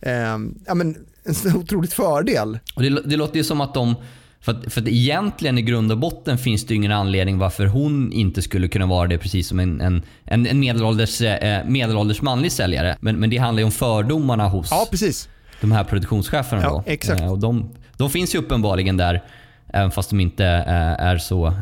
eh, 0.00 0.38
ja 0.66 0.74
men 0.74 0.96
en 1.24 1.34
så 1.34 1.56
otroligt 1.56 1.92
fördel. 1.92 2.58
Och 2.76 2.82
det, 2.82 3.02
det 3.02 3.16
låter 3.16 3.36
ju 3.36 3.44
som 3.44 3.60
att 3.60 3.74
de 3.74 3.94
för 4.40 4.52
att, 4.52 4.72
för 4.72 4.80
att 4.80 4.88
egentligen 4.88 5.58
i 5.58 5.62
grund 5.62 5.92
och 5.92 5.98
botten 5.98 6.38
finns 6.38 6.66
det 6.66 6.74
ingen 6.74 6.92
anledning 6.92 7.38
varför 7.38 7.66
hon 7.66 8.12
inte 8.12 8.42
skulle 8.42 8.68
kunna 8.68 8.86
vara 8.86 9.08
det 9.08 9.18
precis 9.18 9.48
som 9.48 9.60
en, 9.60 9.80
en, 9.80 10.02
en 10.46 10.60
medelålders, 10.60 11.20
eh, 11.20 11.64
medelålders 11.66 12.22
manlig 12.22 12.52
säljare. 12.52 12.96
Men, 13.00 13.16
men 13.16 13.30
det 13.30 13.36
handlar 13.36 13.60
ju 13.60 13.64
om 13.64 13.70
fördomarna 13.72 14.48
hos 14.48 14.70
Ja, 14.70 14.86
precis. 14.90 15.28
de 15.60 15.72
här 15.72 15.84
produktionscheferna. 15.84 16.62
Ja, 16.62 16.68
då. 16.70 16.82
exakt. 16.86 17.20
Eh, 17.20 17.32
och 17.32 17.38
de, 17.38 17.70
de 17.96 18.10
finns 18.10 18.34
ju 18.34 18.38
uppenbarligen 18.38 18.96
där, 18.96 19.24
även 19.72 19.90
fast 19.90 20.10
de 20.10 20.20
inte 20.20 20.44
eh, 20.44 21.06
är 21.06 21.18
så 21.18 21.54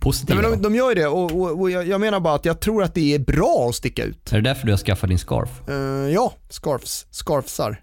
positiva. 0.00 0.40
Nej, 0.40 0.50
men 0.50 0.62
de, 0.62 0.68
de 0.68 0.74
gör 0.78 0.88
ju 0.88 0.94
det 0.94 1.06
och, 1.06 1.30
och, 1.32 1.60
och 1.60 1.70
jag, 1.70 1.88
jag 1.88 2.00
menar 2.00 2.20
bara 2.20 2.34
att 2.34 2.44
jag 2.44 2.60
tror 2.60 2.82
att 2.82 2.94
det 2.94 3.14
är 3.14 3.18
bra 3.18 3.66
att 3.68 3.74
sticka 3.74 4.04
ut. 4.04 4.32
Är 4.32 4.36
det 4.36 4.42
därför 4.48 4.66
du 4.66 4.72
har 4.72 4.78
skaffat 4.78 5.08
din 5.08 5.18
scarf? 5.18 5.68
Eh, 5.68 5.74
ja, 6.14 6.32
scarfs, 6.50 7.06
scarfsar. 7.10 7.80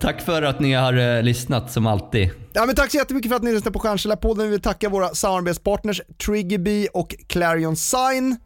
Tack 0.00 0.20
för 0.20 0.42
att 0.42 0.60
ni 0.60 0.72
har 0.72 1.16
eh, 1.16 1.22
lyssnat 1.22 1.72
som 1.72 1.86
alltid. 1.86 2.30
Ja, 2.52 2.66
men 2.66 2.74
tack 2.74 2.90
så 2.90 2.96
jättemycket 2.96 3.30
för 3.30 3.36
att 3.36 3.42
ni 3.42 3.52
lyssnar 3.52 3.72
på 3.72 3.78
Stjärnkällarpodden. 3.78 4.44
Vi 4.44 4.50
vill 4.50 4.60
tacka 4.60 4.88
våra 4.88 5.08
samarbetspartners 5.08 6.00
Triggerbee 6.26 6.88
och 6.94 7.14
Clarion 7.28 7.76
Sign. 7.76 8.36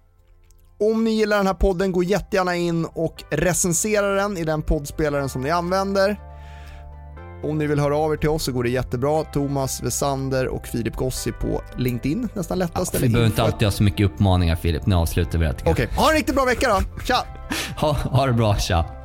Om 0.80 1.04
ni 1.04 1.10
gillar 1.10 1.36
den 1.36 1.46
här 1.46 1.54
podden, 1.54 1.92
gå 1.92 2.02
jättegärna 2.02 2.56
in 2.56 2.84
och 2.84 3.24
recensera 3.30 4.14
den 4.14 4.36
i 4.36 4.44
den 4.44 4.62
poddspelaren 4.62 5.28
som 5.28 5.42
ni 5.42 5.50
använder. 5.50 6.16
Om 7.44 7.58
ni 7.58 7.66
vill 7.66 7.78
höra 7.80 7.96
av 7.96 8.12
er 8.12 8.16
till 8.16 8.28
oss 8.28 8.44
så 8.44 8.52
går 8.52 8.64
det 8.64 8.70
jättebra. 8.70 9.24
Thomas 9.24 9.82
Wesander 9.82 10.48
och 10.48 10.66
Filip 10.66 10.96
Gossi 10.96 11.32
på 11.32 11.62
LinkedIn, 11.76 12.28
nästan 12.34 12.58
lättast. 12.58 12.94
Vi 12.94 12.98
eller 12.98 13.08
behöver 13.08 13.26
inte 13.26 13.42
alltid 13.42 13.66
ha 13.66 13.72
så 13.72 13.82
mycket 13.82 14.06
uppmaningar 14.06 14.56
Filip. 14.56 14.86
Nu 14.86 14.94
avslutar 14.94 15.38
vi 15.38 15.46
det. 15.46 15.54
Okej, 15.64 15.88
ha 15.96 16.10
en 16.10 16.16
riktigt 16.16 16.34
bra 16.34 16.44
vecka 16.44 16.68
då. 16.68 17.02
Tja! 17.04 17.16
Ha, 17.76 17.92
ha 17.92 18.26
det 18.26 18.32
bra, 18.32 18.56
tja. 18.56 19.01